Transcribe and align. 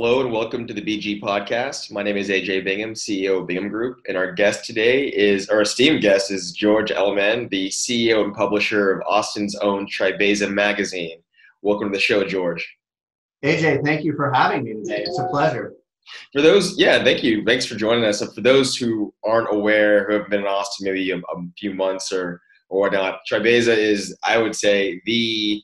Hello 0.00 0.20
and 0.20 0.30
welcome 0.30 0.64
to 0.64 0.72
the 0.72 0.80
BG 0.80 1.20
podcast. 1.20 1.90
My 1.90 2.04
name 2.04 2.16
is 2.16 2.28
AJ 2.28 2.62
Bingham, 2.62 2.94
CEO 2.94 3.40
of 3.40 3.48
Bingham 3.48 3.68
Group, 3.68 3.98
and 4.06 4.16
our 4.16 4.30
guest 4.30 4.64
today 4.64 5.08
is 5.08 5.48
our 5.48 5.62
esteemed 5.62 6.02
guest 6.02 6.30
is 6.30 6.52
George 6.52 6.92
Elliman, 6.92 7.48
the 7.50 7.68
CEO 7.70 8.22
and 8.22 8.32
publisher 8.32 8.92
of 8.92 9.02
Austin's 9.08 9.56
own 9.56 9.88
Tribeza 9.88 10.48
magazine. 10.48 11.18
Welcome 11.62 11.88
to 11.88 11.96
the 11.96 12.00
show, 12.00 12.22
George. 12.22 12.64
AJ, 13.44 13.84
thank 13.84 14.04
you 14.04 14.14
for 14.14 14.32
having 14.32 14.62
me 14.62 14.74
today. 14.74 15.02
It's 15.04 15.18
a 15.18 15.26
pleasure. 15.32 15.72
For 16.32 16.42
those, 16.42 16.78
yeah, 16.78 17.02
thank 17.02 17.24
you. 17.24 17.44
Thanks 17.44 17.66
for 17.66 17.74
joining 17.74 18.04
us. 18.04 18.20
So 18.20 18.28
for 18.28 18.40
those 18.40 18.76
who 18.76 19.12
aren't 19.24 19.52
aware, 19.52 20.06
who 20.06 20.12
have 20.12 20.30
been 20.30 20.42
in 20.42 20.46
Austin 20.46 20.84
maybe 20.86 21.10
a, 21.10 21.16
a 21.16 21.42
few 21.58 21.74
months 21.74 22.12
or 22.12 22.40
or 22.68 22.82
whatnot, 22.82 23.18
Tribeza 23.28 23.76
is, 23.76 24.16
I 24.22 24.38
would 24.38 24.54
say, 24.54 25.02
the 25.06 25.60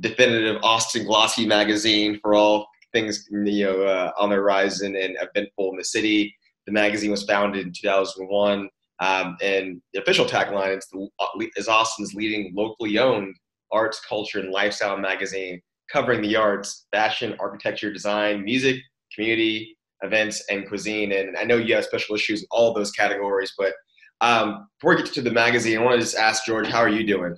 definitive 0.00 0.56
Austin 0.62 1.04
glossy 1.04 1.44
magazine 1.44 2.18
for 2.22 2.34
all 2.34 2.66
things 2.92 3.26
you 3.30 3.64
know 3.64 3.82
uh, 3.82 4.12
on 4.18 4.30
the 4.30 4.36
horizon 4.36 4.96
and 4.96 5.16
eventful 5.20 5.70
in 5.70 5.76
the 5.76 5.84
city. 5.84 6.34
The 6.66 6.72
magazine 6.72 7.10
was 7.10 7.24
founded 7.24 7.66
in 7.66 7.72
2001, 7.72 8.68
um, 9.00 9.36
and 9.40 9.80
the 9.94 10.02
official 10.02 10.26
tagline 10.26 10.76
is, 10.76 10.86
the, 10.92 11.50
is 11.56 11.68
Austin's 11.68 12.14
leading 12.14 12.52
locally 12.54 12.98
owned 12.98 13.34
arts, 13.72 14.00
culture, 14.06 14.40
and 14.40 14.50
lifestyle 14.50 14.98
magazine 14.98 15.60
covering 15.90 16.22
the 16.22 16.36
arts, 16.36 16.86
fashion, 16.92 17.34
architecture, 17.40 17.92
design, 17.92 18.44
music, 18.44 18.76
community, 19.14 19.76
events, 20.02 20.44
and 20.50 20.68
cuisine. 20.68 21.12
And 21.12 21.36
I 21.36 21.44
know 21.44 21.56
you 21.56 21.74
have 21.74 21.84
special 21.84 22.14
issues 22.14 22.42
in 22.42 22.48
all 22.50 22.74
those 22.74 22.90
categories, 22.90 23.54
but 23.56 23.72
um, 24.20 24.68
before 24.78 24.96
we 24.96 25.02
get 25.02 25.12
to 25.14 25.22
the 25.22 25.30
magazine, 25.30 25.78
I 25.78 25.82
want 25.82 25.94
to 25.94 26.00
just 26.00 26.16
ask 26.16 26.44
George, 26.44 26.66
how 26.68 26.80
are 26.80 26.88
you 26.88 27.06
doing? 27.06 27.36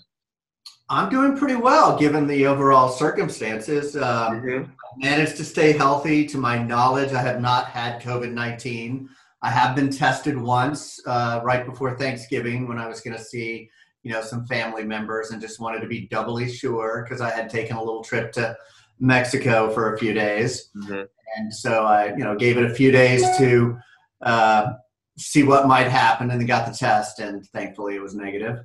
I'm 0.88 1.08
doing 1.08 1.36
pretty 1.36 1.54
well 1.54 1.96
given 1.96 2.26
the 2.26 2.46
overall 2.46 2.88
circumstances. 2.88 3.96
Um, 3.96 4.02
mm-hmm. 4.02 4.70
Managed 4.96 5.36
to 5.36 5.44
stay 5.44 5.72
healthy. 5.72 6.26
To 6.26 6.38
my 6.38 6.58
knowledge, 6.58 7.12
I 7.12 7.22
have 7.22 7.40
not 7.40 7.66
had 7.66 8.02
COVID 8.02 8.32
19. 8.32 9.08
I 9.42 9.50
have 9.50 9.74
been 9.74 9.90
tested 9.90 10.36
once 10.36 11.00
uh, 11.06 11.40
right 11.42 11.64
before 11.64 11.96
Thanksgiving 11.96 12.68
when 12.68 12.78
I 12.78 12.86
was 12.88 13.00
going 13.00 13.16
to 13.16 13.22
see, 13.22 13.70
you 14.02 14.12
know, 14.12 14.20
some 14.20 14.46
family 14.46 14.84
members 14.84 15.30
and 15.30 15.40
just 15.40 15.60
wanted 15.60 15.80
to 15.80 15.86
be 15.86 16.08
doubly 16.08 16.50
sure 16.50 17.06
because 17.06 17.20
I 17.20 17.30
had 17.30 17.48
taken 17.48 17.76
a 17.76 17.82
little 17.82 18.04
trip 18.04 18.32
to 18.32 18.56
Mexico 18.98 19.70
for 19.70 19.94
a 19.94 19.98
few 19.98 20.12
days, 20.12 20.68
mm-hmm. 20.76 21.04
and 21.36 21.54
so 21.54 21.84
I, 21.84 22.08
you 22.08 22.24
know, 22.24 22.36
gave 22.36 22.58
it 22.58 22.70
a 22.70 22.74
few 22.74 22.90
days 22.92 23.22
to 23.38 23.78
uh, 24.20 24.72
see 25.16 25.42
what 25.42 25.66
might 25.66 25.88
happen, 25.88 26.30
and 26.30 26.38
then 26.38 26.46
got 26.46 26.70
the 26.70 26.76
test, 26.76 27.18
and 27.18 27.44
thankfully 27.46 27.96
it 27.96 28.02
was 28.02 28.14
negative. 28.14 28.58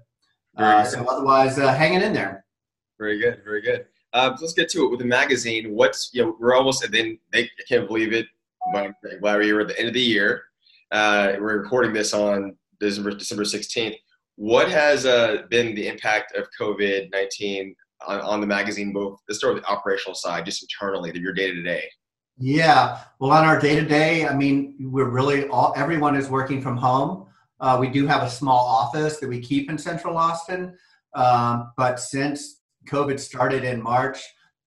Uh, 0.57 0.83
so 0.83 1.05
otherwise, 1.05 1.57
uh, 1.57 1.73
hanging 1.73 2.01
in 2.01 2.13
there. 2.13 2.45
Very 2.99 3.19
good, 3.19 3.41
very 3.43 3.61
good. 3.61 3.85
Uh, 4.15 4.33
let's 4.39 4.53
get 4.53 4.69
to 4.69 4.85
it 4.85 4.89
with 4.89 4.99
the 4.99 5.05
magazine. 5.05 5.73
What's 5.73 6.09
you 6.13 6.23
know 6.23 6.37
we're 6.39 6.55
almost 6.55 6.85
and 6.85 6.93
then 6.93 7.19
I 7.33 7.49
can't 7.67 7.85
believe 7.85 8.13
it, 8.13 8.25
but 8.71 8.85
I'm 8.85 9.19
glad 9.19 9.39
we're 9.39 9.59
at 9.59 9.67
the 9.67 9.77
end 9.77 9.89
of 9.89 9.93
the 9.93 9.99
year. 9.99 10.43
Uh, 10.89 11.33
we're 11.37 11.61
recording 11.61 11.91
this 11.91 12.13
on 12.13 12.55
December 12.79 13.11
December 13.11 13.43
16th. 13.43 13.97
What 14.37 14.69
has 14.69 15.05
uh, 15.05 15.43
been 15.49 15.75
the 15.75 15.89
impact 15.89 16.33
of 16.37 16.47
COVID 16.57 17.11
19 17.11 17.75
on, 18.07 18.21
on, 18.21 18.39
the 18.39 18.47
magazine, 18.47 18.93
both 18.93 19.19
the 19.27 19.35
start 19.35 19.57
of 19.57 19.63
the 19.63 19.67
operational 19.67 20.15
side, 20.15 20.45
just 20.45 20.63
internally, 20.63 21.11
your 21.19 21.33
day 21.33 21.51
to 21.51 21.61
day? 21.61 21.83
Yeah, 22.37 23.01
well, 23.19 23.31
on 23.31 23.43
our 23.43 23.59
day 23.59 23.75
to 23.75 23.85
day, 23.85 24.25
I 24.25 24.33
mean, 24.33 24.77
we're 24.79 25.09
really 25.09 25.49
all 25.49 25.73
everyone 25.75 26.15
is 26.15 26.29
working 26.29 26.61
from 26.61 26.77
home. 26.77 27.25
Uh, 27.59 27.77
we 27.81 27.89
do 27.89 28.07
have 28.07 28.23
a 28.23 28.29
small 28.29 28.65
office 28.65 29.17
that 29.17 29.27
we 29.27 29.41
keep 29.41 29.69
in 29.69 29.77
Central 29.77 30.15
Austin, 30.15 30.77
um, 31.15 31.73
but 31.75 31.99
since 31.99 32.61
COVID 32.85 33.19
started 33.19 33.63
in 33.63 33.81
March. 33.81 34.23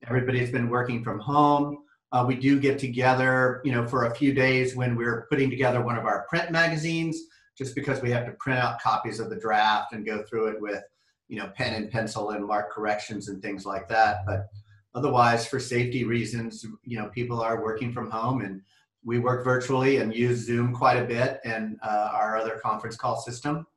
Everybody's 0.07 0.51
been 0.51 0.69
working 0.69 1.03
from 1.03 1.19
home. 1.19 1.79
Uh, 2.11 2.25
we 2.27 2.35
do 2.35 2.59
get 2.59 2.79
together, 2.79 3.61
you 3.63 3.71
know, 3.71 3.85
for 3.85 4.05
a 4.05 4.15
few 4.15 4.33
days 4.33 4.75
when 4.75 4.95
we're 4.95 5.27
putting 5.29 5.49
together 5.49 5.81
one 5.81 5.97
of 5.97 6.05
our 6.05 6.25
print 6.27 6.51
magazines, 6.51 7.23
just 7.57 7.75
because 7.75 8.01
we 8.01 8.09
have 8.09 8.25
to 8.25 8.31
print 8.33 8.59
out 8.59 8.81
copies 8.81 9.19
of 9.19 9.29
the 9.29 9.35
draft 9.39 9.93
and 9.93 10.05
go 10.05 10.23
through 10.23 10.47
it 10.47 10.61
with, 10.61 10.83
you 11.27 11.37
know, 11.37 11.47
pen 11.55 11.75
and 11.75 11.91
pencil 11.91 12.31
and 12.31 12.45
mark 12.45 12.71
corrections 12.71 13.27
and 13.27 13.41
things 13.41 13.65
like 13.65 13.87
that. 13.89 14.25
But 14.25 14.47
otherwise, 14.95 15.45
for 15.45 15.59
safety 15.59 16.03
reasons, 16.03 16.65
you 16.83 16.97
know, 16.97 17.09
people 17.09 17.41
are 17.41 17.61
working 17.61 17.93
from 17.93 18.09
home 18.09 18.41
and 18.41 18.61
we 19.03 19.19
work 19.19 19.43
virtually 19.43 19.97
and 19.97 20.15
use 20.15 20.45
Zoom 20.45 20.73
quite 20.73 20.97
a 20.97 21.05
bit 21.05 21.39
and 21.45 21.77
uh, 21.83 22.09
our 22.13 22.37
other 22.37 22.59
conference 22.63 22.95
call 22.95 23.17
system. 23.17 23.67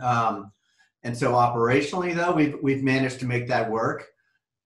Um, 0.00 0.52
and 1.04 1.16
so 1.16 1.32
operationally, 1.32 2.14
though, 2.14 2.32
we've 2.32 2.56
we've 2.62 2.82
managed 2.82 3.18
to 3.20 3.26
make 3.26 3.48
that 3.48 3.70
work. 3.70 4.06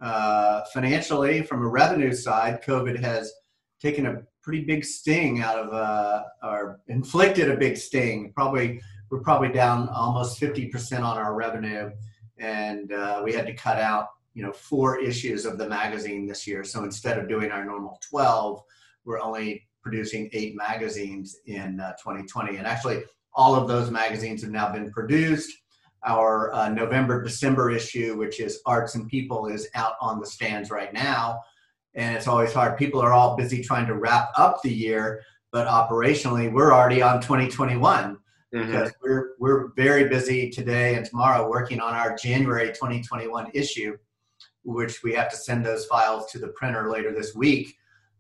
Uh, 0.00 0.62
financially, 0.74 1.42
from 1.42 1.62
a 1.62 1.68
revenue 1.68 2.12
side, 2.12 2.62
COVID 2.62 3.00
has 3.00 3.32
taken 3.80 4.06
a 4.06 4.22
pretty 4.42 4.62
big 4.62 4.84
sting 4.84 5.40
out 5.40 5.58
of, 5.58 5.72
uh, 5.72 6.22
or 6.42 6.80
inflicted 6.88 7.50
a 7.50 7.56
big 7.56 7.76
sting. 7.76 8.32
Probably 8.34 8.80
we're 9.10 9.20
probably 9.20 9.48
down 9.48 9.88
almost 9.88 10.40
50% 10.40 11.00
on 11.00 11.16
our 11.16 11.34
revenue, 11.34 11.90
and 12.38 12.92
uh, 12.92 13.22
we 13.24 13.32
had 13.32 13.46
to 13.46 13.54
cut 13.54 13.78
out 13.78 14.08
you 14.34 14.42
know 14.42 14.52
four 14.52 15.00
issues 15.00 15.46
of 15.46 15.56
the 15.56 15.66
magazine 15.66 16.26
this 16.26 16.46
year. 16.46 16.64
So 16.64 16.84
instead 16.84 17.18
of 17.18 17.28
doing 17.28 17.50
our 17.50 17.64
normal 17.64 17.98
12, 18.10 18.62
we're 19.06 19.20
only 19.20 19.66
producing 19.82 20.28
eight 20.34 20.54
magazines 20.54 21.38
in 21.46 21.78
2020, 21.78 22.56
uh, 22.56 22.58
and 22.58 22.66
actually 22.66 23.04
all 23.32 23.54
of 23.54 23.68
those 23.68 23.90
magazines 23.90 24.42
have 24.42 24.50
now 24.50 24.70
been 24.70 24.90
produced 24.90 25.52
our 26.06 26.52
uh, 26.54 26.68
November 26.68 27.22
December 27.22 27.70
issue, 27.70 28.16
which 28.16 28.40
is 28.40 28.60
Arts 28.64 28.94
and 28.94 29.08
People, 29.08 29.46
is 29.46 29.68
out 29.74 29.94
on 30.00 30.20
the 30.20 30.26
stands 30.26 30.70
right 30.70 30.92
now. 30.92 31.40
And 31.94 32.16
it's 32.16 32.28
always 32.28 32.52
hard. 32.52 32.78
People 32.78 33.00
are 33.00 33.12
all 33.12 33.36
busy 33.36 33.62
trying 33.62 33.86
to 33.86 33.94
wrap 33.94 34.30
up 34.36 34.62
the 34.62 34.72
year, 34.72 35.22
but 35.50 35.66
operationally, 35.66 36.52
we're 36.52 36.72
already 36.72 37.02
on 37.02 37.20
2021 37.20 38.18
mm-hmm. 38.54 38.66
because 38.66 38.92
we're, 39.02 39.30
we're 39.38 39.72
very 39.74 40.08
busy 40.08 40.50
today 40.50 40.94
and 40.94 41.06
tomorrow 41.06 41.48
working 41.48 41.80
on 41.80 41.94
our 41.94 42.14
January 42.16 42.68
2021 42.68 43.50
issue, 43.54 43.96
which 44.64 45.02
we 45.02 45.12
have 45.14 45.30
to 45.30 45.36
send 45.36 45.64
those 45.64 45.86
files 45.86 46.30
to 46.32 46.38
the 46.38 46.48
printer 46.48 46.90
later 46.90 47.12
this 47.12 47.34
week. 47.34 47.74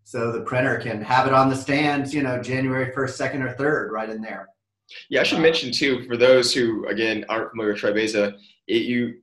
So 0.04 0.30
the 0.32 0.42
printer 0.42 0.78
can 0.78 1.02
have 1.02 1.26
it 1.26 1.32
on 1.32 1.48
the 1.48 1.56
stands, 1.56 2.14
you 2.14 2.22
know, 2.22 2.40
January 2.40 2.92
1st, 2.92 3.32
2nd, 3.32 3.44
or 3.44 3.54
3rd, 3.56 3.90
right 3.90 4.08
in 4.08 4.22
there. 4.22 4.48
Yeah, 5.10 5.20
I 5.20 5.24
should 5.24 5.40
mention 5.40 5.72
too 5.72 6.04
for 6.06 6.16
those 6.16 6.54
who 6.54 6.86
again 6.86 7.24
aren't 7.28 7.50
familiar 7.50 7.72
with 7.72 7.82
Tribeza, 7.82 8.36
it, 8.68 8.82
you 8.82 9.14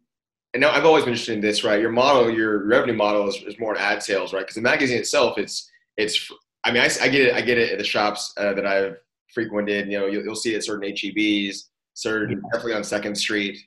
and 0.54 0.62
now 0.62 0.72
I've 0.72 0.86
always 0.86 1.04
been 1.04 1.14
interested 1.14 1.34
in 1.34 1.42
this, 1.42 1.64
right? 1.64 1.82
Your 1.82 1.92
model, 1.92 2.30
your 2.30 2.66
revenue 2.66 2.94
model 2.94 3.28
is, 3.28 3.36
is 3.48 3.60
more 3.60 3.78
ad 3.78 4.04
sales, 4.04 4.34
right? 4.34 4.42
Because 4.42 4.56
the 4.56 4.62
magazine 4.62 5.00
itself, 5.00 5.38
it's 5.38 5.70
it's. 5.98 6.32
I 6.66 6.72
mean, 6.72 6.82
I, 6.82 6.90
I 7.02 7.10
get 7.10 7.28
it. 7.28 7.34
I 7.34 7.42
get 7.42 7.58
it 7.58 7.72
at 7.72 7.78
the 7.78 7.84
shops 7.84 8.34
uh, 8.38 8.54
that 8.54 8.66
I've 8.66 8.98
frequented. 9.34 9.92
You 9.92 10.00
know, 10.00 10.06
you'll, 10.08 10.24
you'll 10.24 10.36
see 10.36 10.54
it 10.54 10.58
at 10.58 10.64
certain 10.64 10.92
HEBs, 10.92 11.64
certain 11.94 12.42
definitely 12.52 12.74
on 12.74 12.84
Second 12.84 13.16
Street. 13.16 13.58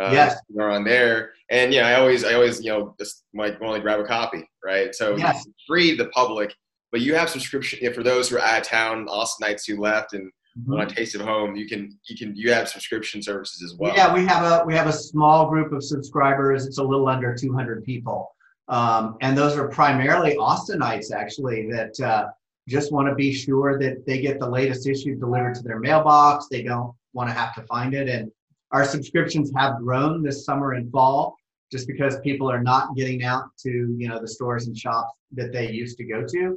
Uh, 0.00 0.10
yes, 0.12 0.38
on 0.60 0.84
there, 0.84 1.32
and 1.50 1.74
yeah, 1.74 1.88
I 1.88 1.94
always, 1.94 2.22
I 2.22 2.34
always, 2.34 2.62
you 2.62 2.70
know, 2.70 2.94
just 3.00 3.24
might 3.34 3.60
only 3.60 3.80
grab 3.80 3.98
a 3.98 4.04
copy, 4.04 4.48
right? 4.64 4.94
So 4.94 5.16
yes. 5.16 5.44
free 5.66 5.96
the 5.96 6.06
public, 6.10 6.54
but 6.92 7.00
you 7.00 7.16
have 7.16 7.28
subscription 7.28 7.80
you 7.82 7.88
know, 7.88 7.94
for 7.94 8.04
those 8.04 8.28
who 8.28 8.36
are 8.36 8.40
out 8.40 8.60
of 8.60 8.66
town, 8.66 9.08
Austinites 9.08 9.66
who 9.66 9.80
left, 9.80 10.12
and 10.12 10.30
mm-hmm. 10.60 10.80
on 10.80 10.88
Taste 10.88 11.14
of 11.14 11.22
Home, 11.22 11.56
you 11.56 11.66
can 11.66 11.98
you 12.08 12.16
can 12.16 12.34
you 12.36 12.52
have 12.52 12.68
subscription 12.68 13.22
services 13.22 13.62
as 13.62 13.78
well. 13.78 13.94
Yeah, 13.94 14.12
we 14.12 14.24
have 14.26 14.44
a 14.44 14.64
we 14.64 14.74
have 14.74 14.86
a 14.86 14.92
small 14.92 15.48
group 15.48 15.72
of 15.72 15.82
subscribers. 15.82 16.66
It's 16.66 16.78
a 16.78 16.82
little 16.82 17.08
under 17.08 17.34
200 17.34 17.84
people, 17.84 18.34
um, 18.68 19.16
and 19.20 19.36
those 19.36 19.56
are 19.56 19.68
primarily 19.68 20.36
Austinites 20.36 21.12
actually 21.12 21.70
that 21.70 22.00
uh, 22.00 22.28
just 22.68 22.92
want 22.92 23.08
to 23.08 23.14
be 23.14 23.32
sure 23.32 23.78
that 23.78 24.06
they 24.06 24.20
get 24.20 24.38
the 24.38 24.48
latest 24.48 24.86
issue 24.86 25.14
delivered 25.16 25.54
to 25.56 25.62
their 25.62 25.78
mailbox. 25.78 26.46
They 26.50 26.62
don't 26.62 26.94
want 27.12 27.30
to 27.30 27.34
have 27.34 27.54
to 27.54 27.62
find 27.62 27.94
it, 27.94 28.08
and 28.08 28.30
our 28.72 28.84
subscriptions 28.84 29.52
have 29.56 29.78
grown 29.78 30.22
this 30.22 30.44
summer 30.44 30.72
and 30.72 30.90
fall 30.90 31.36
just 31.70 31.86
because 31.86 32.18
people 32.20 32.50
are 32.50 32.62
not 32.62 32.96
getting 32.96 33.24
out 33.24 33.44
to 33.58 33.94
you 33.98 34.08
know 34.08 34.20
the 34.20 34.28
stores 34.28 34.66
and 34.66 34.76
shops 34.76 35.12
that 35.32 35.52
they 35.52 35.70
used 35.70 35.98
to 35.98 36.04
go 36.04 36.24
to 36.26 36.56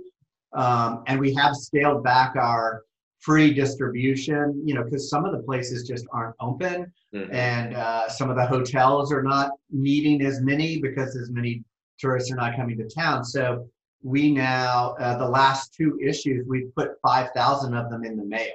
um, 0.54 1.04
and 1.08 1.20
we 1.20 1.34
have 1.34 1.56
scaled 1.56 2.04
back 2.04 2.36
our 2.36 2.84
free 3.22 3.54
distribution, 3.54 4.62
you 4.66 4.74
know, 4.74 4.84
because 4.84 5.10
some 5.10 5.26
of 5.26 5.32
the 5.32 5.44
places 5.44 5.88
just 5.88 6.06
aren't 6.12 6.36
open 6.40 6.92
mm-hmm. 7.14 7.32
and 7.34 7.76
uh, 7.76 8.10
some 8.10 8.30
of 8.30 8.36
the 8.36 8.46
hotels 8.46 9.14
are 9.14 9.24
not 9.24 9.52
needing 9.70 10.22
as 10.26 10.42
many 10.42 10.82
because 10.82 11.16
as 11.16 11.30
many 11.30 11.64
tourists 12.00 12.32
are 12.32 12.36
not 12.36 12.56
coming 12.56 12.78
to 12.78 12.90
town. 12.90 13.24
So 13.24 13.70
we 14.04 14.32
now, 14.32 14.96
uh, 15.00 15.18
the 15.18 15.28
last 15.28 15.74
two 15.76 16.00
issues, 16.04 16.48
we've 16.48 16.74
put 16.76 16.94
5,000 17.04 17.76
of 17.76 17.92
them 17.92 18.04
in 18.04 18.18
the 18.18 18.26
mail. 18.26 18.54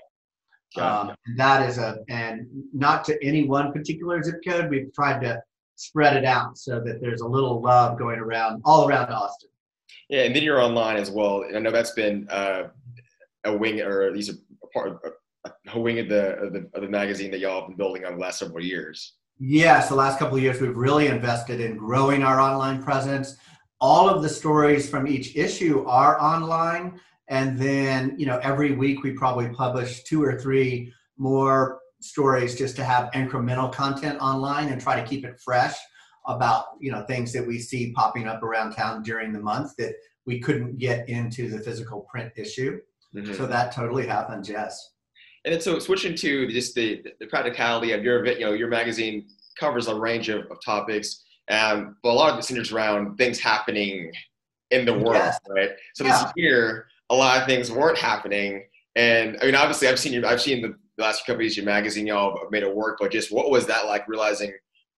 Um, 0.77 1.15
that 1.37 1.67
is 1.67 1.79
a, 1.79 2.01
and 2.09 2.47
not 2.75 3.05
to 3.05 3.25
any 3.25 3.45
one 3.45 3.73
particular 3.73 4.23
zip 4.23 4.41
code, 4.47 4.69
we've 4.69 4.93
tried 4.93 5.21
to 5.21 5.41
spread 5.77 6.17
it 6.17 6.25
out 6.25 6.59
so 6.59 6.81
that 6.81 7.01
there's 7.01 7.21
a 7.21 7.27
little 7.27 7.63
love 7.63 7.99
going 7.99 8.19
around 8.19 8.61
all 8.65 8.87
around 8.87 9.11
Austin. 9.11 9.49
Yeah, 10.11 10.23
and 10.23 10.37
then 10.37 10.43
you're 10.43 10.61
online 10.61 10.97
as 10.97 11.11
well. 11.11 11.45
I 11.55 11.59
know 11.61 11.71
that's 11.71 11.93
been 11.93 12.29
uh, 12.31 12.65
a 13.47 13.57
wing 13.57 13.81
or 13.81 14.03
at 14.03 14.13
least 14.13 14.31
a 14.31 14.35
part 14.77 14.89
of 14.89 15.13
a 15.75 15.81
wing 15.81 15.99
of 15.99 16.09
the, 16.09 16.37
of 16.37 16.53
the, 16.53 16.69
of 16.75 16.83
the 16.83 16.89
magazine 16.89 17.31
that 17.31 17.41
y'all 17.41 17.61
have 17.61 17.69
been 17.69 17.77
building 17.77 18.05
on 18.05 18.13
the 18.15 18.19
last 18.19 18.39
several 18.39 18.63
years. 18.63 19.15
Yes, 19.39 19.89
the 19.89 19.95
last 19.95 20.19
couple 20.19 20.37
of 20.37 20.43
years 20.43 20.61
we've 20.61 20.77
really 20.77 21.07
invested 21.07 21.61
in 21.61 21.77
growing 21.77 22.23
our 22.23 22.41
online 22.41 22.83
presence. 22.83 23.37
all 23.81 24.09
of 24.09 24.23
the 24.23 24.29
stories 24.29 24.89
from 24.89 25.07
each 25.07 25.37
issue 25.37 25.85
are 25.87 26.21
online. 26.21 26.99
And 27.29 27.59
then, 27.59 28.15
you 28.19 28.27
know, 28.27 28.39
every 28.43 28.73
week 28.73 29.03
we 29.03 29.13
probably 29.13 29.49
publish 29.49 30.05
two 30.05 30.23
or 30.23 30.39
three 30.39 30.93
more 31.19 31.81
stories 32.01 32.57
just 32.57 32.77
to 32.77 32.85
have 32.85 33.11
incremental 33.13 33.73
content 33.73 34.19
online 34.21 34.69
and 34.69 34.81
try 34.81 35.01
to 35.01 35.07
keep 35.07 35.25
it 35.25 35.41
fresh 35.45 35.75
about, 36.27 36.67
you 36.81 36.91
know, 36.91 37.05
things 37.05 37.33
that 37.33 37.47
we 37.47 37.59
see 37.59 37.93
popping 37.93 38.27
up 38.27 38.43
around 38.43 38.73
town 38.73 39.03
during 39.03 39.33
the 39.33 39.41
month 39.41 39.73
that 39.77 39.95
we 40.25 40.41
couldn't 40.41 40.79
get 40.79 41.09
into 41.09 41.49
the 41.49 41.59
physical 41.61 42.07
print 42.11 42.33
issue. 42.37 42.79
Mm-hmm. 43.15 43.35
So 43.35 43.47
that 43.47 43.73
totally 43.73 44.07
happens, 44.07 44.49
yes. 44.49 44.93
And 45.45 45.55
then 45.55 45.61
so 45.61 45.79
switching 45.79 46.15
to 46.17 46.49
just 46.49 46.75
the, 46.75 47.05
the 47.21 47.27
practicality 47.27 47.93
of 47.93 48.03
your, 48.03 48.27
you 48.27 48.41
know, 48.41 48.53
your 48.53 48.69
magazine 48.69 49.27
covers 49.59 49.87
a 49.89 49.95
range 49.95 50.29
of, 50.29 50.41
of 50.51 50.59
topics, 50.65 51.25
um, 51.51 51.97
but 52.03 52.11
a 52.11 52.13
lot 52.13 52.33
of 52.33 52.39
it 52.39 52.43
centers 52.43 52.73
around 52.73 53.17
things 53.17 53.39
happening 53.39 54.13
in 54.71 54.85
the 54.85 54.93
world, 54.93 55.15
yes. 55.15 55.39
right? 55.49 55.71
So 55.95 56.05
yeah. 56.05 56.23
this 56.25 56.33
year, 56.37 56.87
a 57.11 57.15
lot 57.15 57.41
of 57.41 57.47
things 57.47 57.71
weren't 57.71 57.99
happening. 57.99 58.65
And 58.97 59.37
I 59.41 59.47
mean, 59.47 59.55
obviously, 59.55 59.89
I've 59.89 59.99
seen 59.99 60.13
you. 60.13 60.27
I've 60.27 60.41
seen 60.41 60.63
the 60.63 60.75
last 60.99 61.25
few 61.25 61.35
couple 61.35 61.47
of 61.47 61.57
your 61.57 61.65
magazine, 61.65 62.07
y'all 62.07 62.39
have 62.43 62.51
made 62.51 62.63
it 62.63 62.75
work. 62.75 62.99
But 63.01 63.13
just 63.13 63.31
what 63.31 63.51
was 63.51 63.67
that 63.67 63.87
like? 63.87 64.09
Realizing, 64.09 64.53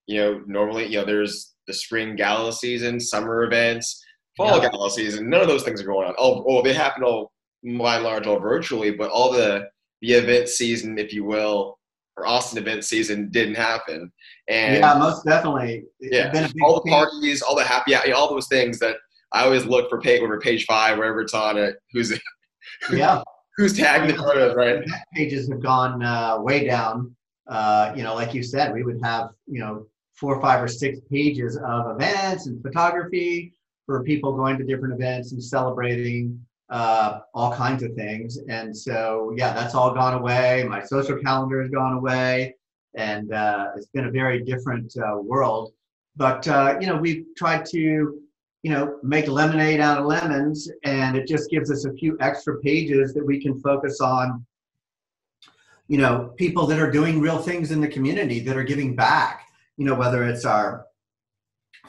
you 0.06 0.18
know, 0.18 0.42
normally, 0.46 0.86
you 0.86 0.98
know, 0.98 1.04
there's 1.04 1.54
the 1.66 1.74
spring 1.74 2.16
gala 2.16 2.52
season, 2.52 2.98
summer 3.00 3.44
events, 3.44 4.02
fall 4.36 4.62
yeah. 4.62 4.70
gala 4.70 4.90
season. 4.90 5.28
None 5.28 5.42
of 5.42 5.48
those 5.48 5.64
things 5.64 5.82
are 5.82 5.86
going 5.86 6.08
on. 6.08 6.14
Oh, 6.16 6.44
oh, 6.48 6.62
they 6.62 6.72
happen 6.72 7.02
all 7.02 7.32
by 7.62 7.96
and 7.96 8.04
large 8.04 8.26
all 8.26 8.38
virtually, 8.38 8.90
but 8.90 9.10
all 9.10 9.32
the 9.32 9.68
the 10.00 10.12
event 10.12 10.48
season, 10.48 10.98
if 10.98 11.12
you 11.12 11.24
will, 11.24 11.78
or 12.16 12.26
Austin 12.26 12.58
event 12.58 12.84
season 12.84 13.30
didn't 13.30 13.56
happen. 13.56 14.12
And 14.48 14.76
yeah, 14.76 14.94
most 14.94 15.24
definitely. 15.24 15.84
yeah, 16.00 16.48
all 16.62 16.80
the 16.82 16.90
parties, 16.90 17.42
all 17.42 17.56
the 17.56 17.64
happy, 17.64 17.94
all 18.12 18.30
those 18.30 18.48
things 18.48 18.78
that 18.78 18.96
I 19.32 19.44
always 19.44 19.64
look 19.64 19.88
for 19.88 20.00
page 20.00 20.22
over 20.22 20.38
page 20.40 20.64
five, 20.64 20.98
wherever 20.98 21.20
it's 21.20 21.34
on 21.34 21.58
it. 21.58 21.76
Who's 21.92 22.12
yeah, 22.92 23.22
who's 23.56 23.76
tagged 23.76 24.10
in 24.10 24.16
front 24.16 24.38
of 24.38 24.56
right? 24.56 24.84
Pages 25.14 25.48
have 25.50 25.62
gone 25.62 26.02
uh, 26.02 26.40
way 26.40 26.66
down. 26.66 27.14
Uh, 27.48 27.92
you 27.96 28.02
know, 28.02 28.14
like 28.14 28.34
you 28.34 28.42
said, 28.42 28.72
we 28.72 28.82
would 28.82 29.00
have 29.02 29.30
you 29.46 29.60
know 29.60 29.86
four, 30.14 30.34
or 30.34 30.40
five, 30.40 30.62
or 30.62 30.68
six 30.68 30.98
pages 31.10 31.56
of 31.56 31.90
events 31.90 32.46
and 32.46 32.60
photography 32.62 33.52
for 33.86 34.02
people 34.02 34.36
going 34.36 34.58
to 34.58 34.64
different 34.64 34.94
events 34.94 35.32
and 35.32 35.42
celebrating 35.42 36.38
uh, 36.70 37.20
all 37.34 37.52
kinds 37.52 37.82
of 37.82 37.94
things. 37.94 38.38
And 38.48 38.76
so, 38.76 39.32
yeah, 39.36 39.52
that's 39.52 39.74
all 39.74 39.94
gone 39.94 40.14
away. 40.14 40.64
My 40.68 40.82
social 40.82 41.18
calendar 41.18 41.60
has 41.62 41.70
gone 41.70 41.94
away, 41.94 42.54
and 42.94 43.32
uh, 43.32 43.68
it's 43.76 43.88
been 43.88 44.06
a 44.06 44.10
very 44.10 44.44
different 44.44 44.94
uh, 44.98 45.18
world. 45.18 45.72
But 46.16 46.46
uh, 46.48 46.76
you 46.80 46.86
know, 46.86 46.96
we've 46.96 47.26
tried 47.36 47.64
to, 47.66 47.78
you 47.78 48.70
know, 48.70 48.98
make 49.02 49.28
lemonade 49.28 49.80
out 49.80 49.98
of 49.98 50.06
lemons, 50.06 50.70
and 50.84 51.16
it 51.16 51.26
just 51.26 51.48
gives 51.48 51.70
us 51.70 51.84
a 51.84 51.92
few 51.94 52.16
extra 52.20 52.58
pages 52.60 53.14
that 53.14 53.24
we 53.24 53.40
can 53.40 53.60
focus 53.60 54.00
on. 54.00 54.44
You 55.86 55.98
know, 55.98 56.34
people 56.36 56.66
that 56.66 56.78
are 56.78 56.90
doing 56.90 57.20
real 57.20 57.38
things 57.38 57.70
in 57.70 57.80
the 57.80 57.88
community 57.88 58.40
that 58.40 58.56
are 58.56 58.64
giving 58.64 58.94
back. 58.94 59.46
You 59.78 59.86
know, 59.86 59.94
whether 59.94 60.24
it's 60.24 60.44
our 60.44 60.86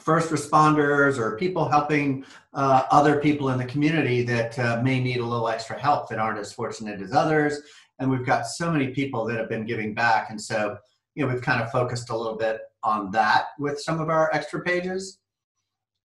first 0.00 0.30
responders 0.30 1.18
or 1.18 1.36
people 1.36 1.68
helping 1.68 2.24
uh, 2.54 2.84
other 2.90 3.20
people 3.20 3.50
in 3.50 3.58
the 3.58 3.64
community 3.64 4.22
that 4.22 4.58
uh, 4.58 4.80
may 4.82 5.00
need 5.00 5.18
a 5.18 5.24
little 5.24 5.48
extra 5.48 5.78
help 5.78 6.08
that 6.08 6.18
aren't 6.18 6.38
as 6.38 6.52
fortunate 6.52 7.00
as 7.00 7.12
others. 7.12 7.60
And 7.98 8.10
we've 8.10 8.24
got 8.24 8.46
so 8.46 8.70
many 8.70 8.88
people 8.88 9.24
that 9.26 9.36
have 9.36 9.48
been 9.48 9.66
giving 9.66 9.94
back. 9.94 10.30
And 10.30 10.40
so, 10.40 10.78
you 11.14 11.24
know, 11.24 11.32
we've 11.32 11.42
kind 11.42 11.62
of 11.62 11.70
focused 11.70 12.10
a 12.10 12.16
little 12.16 12.36
bit 12.36 12.60
on 12.82 13.10
that 13.10 13.48
with 13.58 13.80
some 13.80 14.00
of 14.00 14.08
our 14.08 14.30
extra 14.32 14.62
pages. 14.62 15.18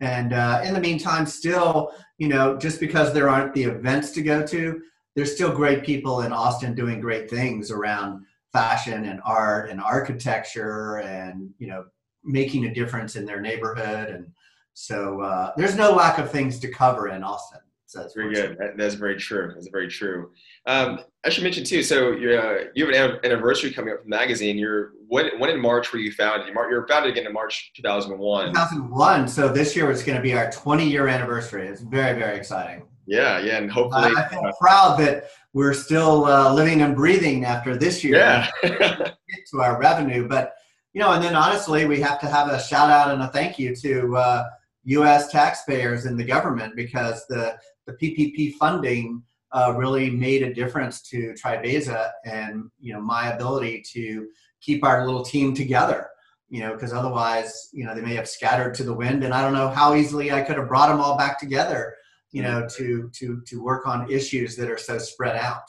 And 0.01 0.33
uh, 0.33 0.61
in 0.63 0.73
the 0.73 0.81
meantime, 0.81 1.25
still, 1.25 1.93
you 2.17 2.27
know, 2.27 2.57
just 2.57 2.81
because 2.81 3.13
there 3.13 3.29
aren't 3.29 3.53
the 3.53 3.63
events 3.63 4.11
to 4.11 4.21
go 4.21 4.45
to, 4.45 4.81
there's 5.15 5.33
still 5.33 5.55
great 5.55 5.85
people 5.85 6.21
in 6.21 6.33
Austin 6.33 6.75
doing 6.75 6.99
great 6.99 7.29
things 7.29 7.71
around 7.71 8.25
fashion 8.51 9.05
and 9.05 9.21
art 9.23 9.69
and 9.69 9.79
architecture 9.79 10.97
and, 10.97 11.49
you 11.57 11.67
know, 11.67 11.85
making 12.25 12.65
a 12.65 12.73
difference 12.73 13.15
in 13.15 13.25
their 13.25 13.41
neighborhood. 13.41 14.09
And 14.09 14.31
so 14.73 15.21
uh, 15.21 15.51
there's 15.55 15.75
no 15.75 15.91
lack 15.91 16.17
of 16.17 16.31
things 16.31 16.59
to 16.59 16.67
cover 16.69 17.09
in 17.09 17.23
Austin. 17.23 17.59
So 17.87 18.01
that's 18.01 18.15
very 18.15 18.33
good. 18.33 18.57
That, 18.57 18.77
that's 18.77 18.95
very 18.95 19.15
true. 19.15 19.51
That's 19.53 19.69
very 19.69 19.87
true. 19.87 20.31
Um, 20.65 20.99
I 21.23 21.29
should 21.29 21.43
mention 21.43 21.63
too. 21.63 21.83
So 21.83 22.11
you're, 22.11 22.39
uh, 22.39 22.63
you 22.73 22.87
have 22.93 23.11
an 23.11 23.19
anniversary 23.23 23.71
coming 23.71 23.93
up 23.93 24.01
from 24.01 24.09
the 24.09 24.17
magazine. 24.17 24.57
You're 24.57 24.93
when, 25.07 25.39
when 25.39 25.51
in 25.51 25.61
March 25.61 25.93
were 25.93 25.99
you 25.99 26.11
founded? 26.11 26.47
You 26.47 26.53
were 26.53 26.87
founded 26.87 27.11
again 27.11 27.27
in 27.27 27.33
March 27.33 27.71
2001. 27.75 28.47
2001. 28.47 29.27
So 29.27 29.47
this 29.47 29.75
year 29.75 29.87
was 29.87 30.03
going 30.03 30.17
to 30.17 30.21
be 30.21 30.33
our 30.33 30.51
20 30.51 30.89
year 30.89 31.07
anniversary. 31.07 31.67
It's 31.67 31.81
very 31.81 32.17
very 32.17 32.35
exciting. 32.35 32.87
Yeah, 33.07 33.37
yeah, 33.39 33.57
and 33.57 33.71
hopefully 33.71 34.11
I 34.17 34.27
feel 34.29 34.51
proud 34.59 34.99
that 34.99 35.29
we're 35.53 35.75
still 35.75 36.25
uh, 36.25 36.51
living 36.51 36.81
and 36.81 36.95
breathing 36.95 37.45
after 37.45 37.77
this 37.77 38.03
year. 38.03 38.15
Yeah. 38.15 38.49
to 39.51 39.61
our 39.61 39.79
revenue, 39.79 40.27
but 40.27 40.55
you 40.95 41.01
know, 41.01 41.11
and 41.11 41.21
then 41.21 41.35
honestly, 41.35 41.85
we 41.85 41.99
have 41.99 42.21
to 42.21 42.25
have 42.25 42.47
a 42.47 42.59
shout 42.59 42.89
out 42.89 43.11
and 43.13 43.21
a 43.21 43.27
thank 43.27 43.59
you 43.59 43.75
to 43.75 44.15
uh, 44.15 44.45
U.S. 44.85 45.29
taxpayers 45.29 46.05
and 46.05 46.17
the 46.17 46.23
government 46.23 46.73
because 46.75 47.25
the 47.27 47.57
the 47.85 47.93
PPP 47.93 48.53
funding 48.53 49.21
uh, 49.51 49.73
really 49.75 50.09
made 50.09 50.41
a 50.41 50.53
difference 50.53 51.01
to 51.09 51.33
Tribeza 51.33 52.11
and 52.23 52.71
you 52.79 52.93
know 52.93 53.01
my 53.01 53.33
ability 53.33 53.83
to 53.91 54.29
keep 54.61 54.85
our 54.85 55.05
little 55.05 55.23
team 55.23 55.53
together. 55.53 56.07
You 56.47 56.61
know, 56.61 56.73
because 56.73 56.93
otherwise, 56.93 57.69
you 57.73 57.83
know, 57.83 57.93
they 57.93 58.01
may 58.01 58.15
have 58.15 58.29
scattered 58.29 58.73
to 58.75 58.83
the 58.83 58.93
wind, 58.93 59.25
and 59.25 59.33
I 59.33 59.41
don't 59.41 59.51
know 59.51 59.67
how 59.67 59.95
easily 59.95 60.31
I 60.31 60.43
could 60.43 60.57
have 60.57 60.69
brought 60.69 60.87
them 60.87 61.01
all 61.01 61.17
back 61.17 61.37
together. 61.37 61.93
You 62.31 62.43
know, 62.43 62.65
to 62.77 63.11
to 63.15 63.41
to 63.45 63.61
work 63.61 63.85
on 63.85 64.09
issues 64.09 64.55
that 64.55 64.71
are 64.71 64.77
so 64.77 64.97
spread 64.97 65.35
out. 65.35 65.67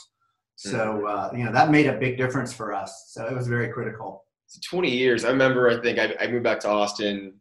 So 0.54 1.04
uh, 1.04 1.30
you 1.32 1.44
know 1.44 1.50
that 1.50 1.72
made 1.72 1.86
a 1.88 1.98
big 1.98 2.16
difference 2.16 2.52
for 2.52 2.72
us. 2.72 3.06
So 3.08 3.26
it 3.26 3.34
was 3.34 3.48
very 3.48 3.72
critical. 3.72 4.22
20 4.70 4.90
years. 4.90 5.24
I 5.24 5.30
remember, 5.30 5.68
I 5.68 5.80
think 5.80 5.98
I, 5.98 6.14
I 6.20 6.26
moved 6.28 6.44
back 6.44 6.60
to 6.60 6.68
Austin 6.68 7.34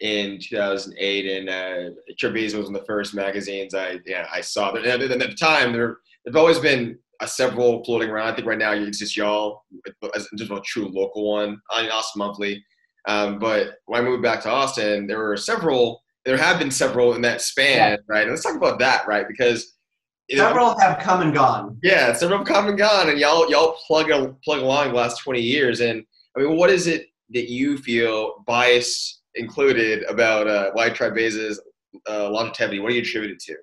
in 0.00 0.38
2008, 0.40 1.38
and 1.38 1.48
uh, 1.48 1.94
was 2.22 2.54
one 2.54 2.64
of 2.64 2.72
the 2.72 2.86
first 2.86 3.14
magazines 3.14 3.74
I 3.74 4.00
yeah 4.04 4.26
I 4.32 4.40
saw. 4.40 4.74
And 4.74 4.84
at 4.84 5.00
the 5.00 5.34
time, 5.38 5.72
there 5.72 5.98
there've 6.24 6.36
always 6.36 6.58
been 6.58 6.98
a 7.20 7.28
several 7.28 7.84
floating 7.84 8.10
around. 8.10 8.28
I 8.28 8.34
think 8.34 8.46
right 8.46 8.58
now 8.58 8.72
it's 8.72 8.98
just 8.98 9.16
y'all 9.16 9.62
as 10.14 10.28
just 10.36 10.50
a 10.50 10.60
true 10.64 10.88
local 10.88 11.30
one 11.32 11.60
on 11.70 11.90
Austin 11.90 12.18
Monthly. 12.18 12.64
Um, 13.06 13.38
but 13.38 13.74
when 13.86 14.00
I 14.00 14.04
moved 14.04 14.22
back 14.22 14.42
to 14.42 14.50
Austin, 14.50 15.06
there 15.06 15.18
were 15.18 15.36
several. 15.36 16.02
There 16.24 16.36
have 16.36 16.60
been 16.60 16.70
several 16.70 17.14
in 17.14 17.22
that 17.22 17.40
span, 17.40 17.98
right? 18.06 18.22
And 18.22 18.30
let's 18.30 18.44
talk 18.44 18.54
about 18.54 18.78
that, 18.78 19.08
right? 19.08 19.26
Because 19.26 19.74
several 20.30 20.68
know, 20.68 20.78
have 20.78 21.00
come 21.00 21.20
and 21.20 21.34
gone. 21.34 21.78
Yeah, 21.82 22.12
several 22.12 22.38
have 22.38 22.46
come 22.46 22.68
and 22.68 22.78
gone, 22.78 23.08
and 23.08 23.18
y'all 23.18 23.50
y'all 23.50 23.76
plug 23.86 24.08
plug 24.44 24.60
along 24.60 24.88
the 24.88 24.94
last 24.94 25.18
20 25.22 25.40
years, 25.40 25.80
and 25.80 26.04
I 26.36 26.40
mean, 26.40 26.56
what 26.56 26.70
is 26.70 26.86
it 26.86 27.06
that 27.30 27.50
you 27.50 27.78
feel 27.78 28.42
bias 28.46 29.22
included 29.34 30.04
about 30.04 30.46
uh, 30.46 30.70
why 30.72 30.90
Tribeza's 30.90 31.60
uh, 32.08 32.30
longevity? 32.30 32.78
What 32.78 32.90
do 32.90 32.94
you 32.94 33.02
attribute 33.02 33.32
it 33.32 33.40
to? 33.40 33.56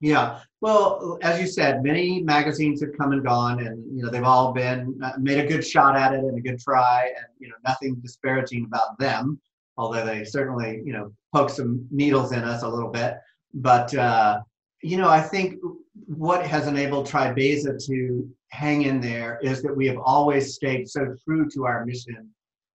Yeah, 0.00 0.40
well, 0.62 1.18
as 1.20 1.38
you 1.40 1.46
said, 1.46 1.82
many 1.82 2.22
magazines 2.22 2.80
have 2.80 2.96
come 2.96 3.12
and 3.12 3.22
gone, 3.22 3.66
and 3.66 3.84
you 3.94 4.02
know 4.02 4.10
they've 4.10 4.24
all 4.24 4.52
been 4.52 4.98
uh, 5.02 5.12
made 5.18 5.38
a 5.38 5.46
good 5.46 5.64
shot 5.64 5.94
at 5.94 6.14
it 6.14 6.20
and 6.20 6.38
a 6.38 6.40
good 6.40 6.58
try, 6.58 7.04
and 7.04 7.26
you 7.38 7.48
know 7.48 7.54
nothing 7.66 7.96
disparaging 7.96 8.64
about 8.64 8.98
them, 8.98 9.38
although 9.76 10.04
they 10.04 10.24
certainly 10.24 10.80
you 10.84 10.94
know 10.94 11.12
poke 11.34 11.50
some 11.50 11.86
needles 11.90 12.32
in 12.32 12.40
us 12.40 12.62
a 12.62 12.68
little 12.68 12.88
bit. 12.88 13.18
But 13.52 13.94
uh, 13.94 14.40
you 14.82 14.96
know, 14.96 15.08
I 15.08 15.20
think 15.20 15.56
what 16.06 16.46
has 16.46 16.66
enabled 16.66 17.06
Tribeza 17.06 17.84
to 17.86 18.30
hang 18.50 18.82
in 18.82 19.00
there 19.00 19.38
is 19.42 19.62
that 19.62 19.74
we 19.74 19.86
have 19.86 19.98
always 19.98 20.54
stayed 20.54 20.88
so 20.88 21.14
true 21.24 21.48
to 21.50 21.64
our 21.64 21.84
mission 21.84 22.28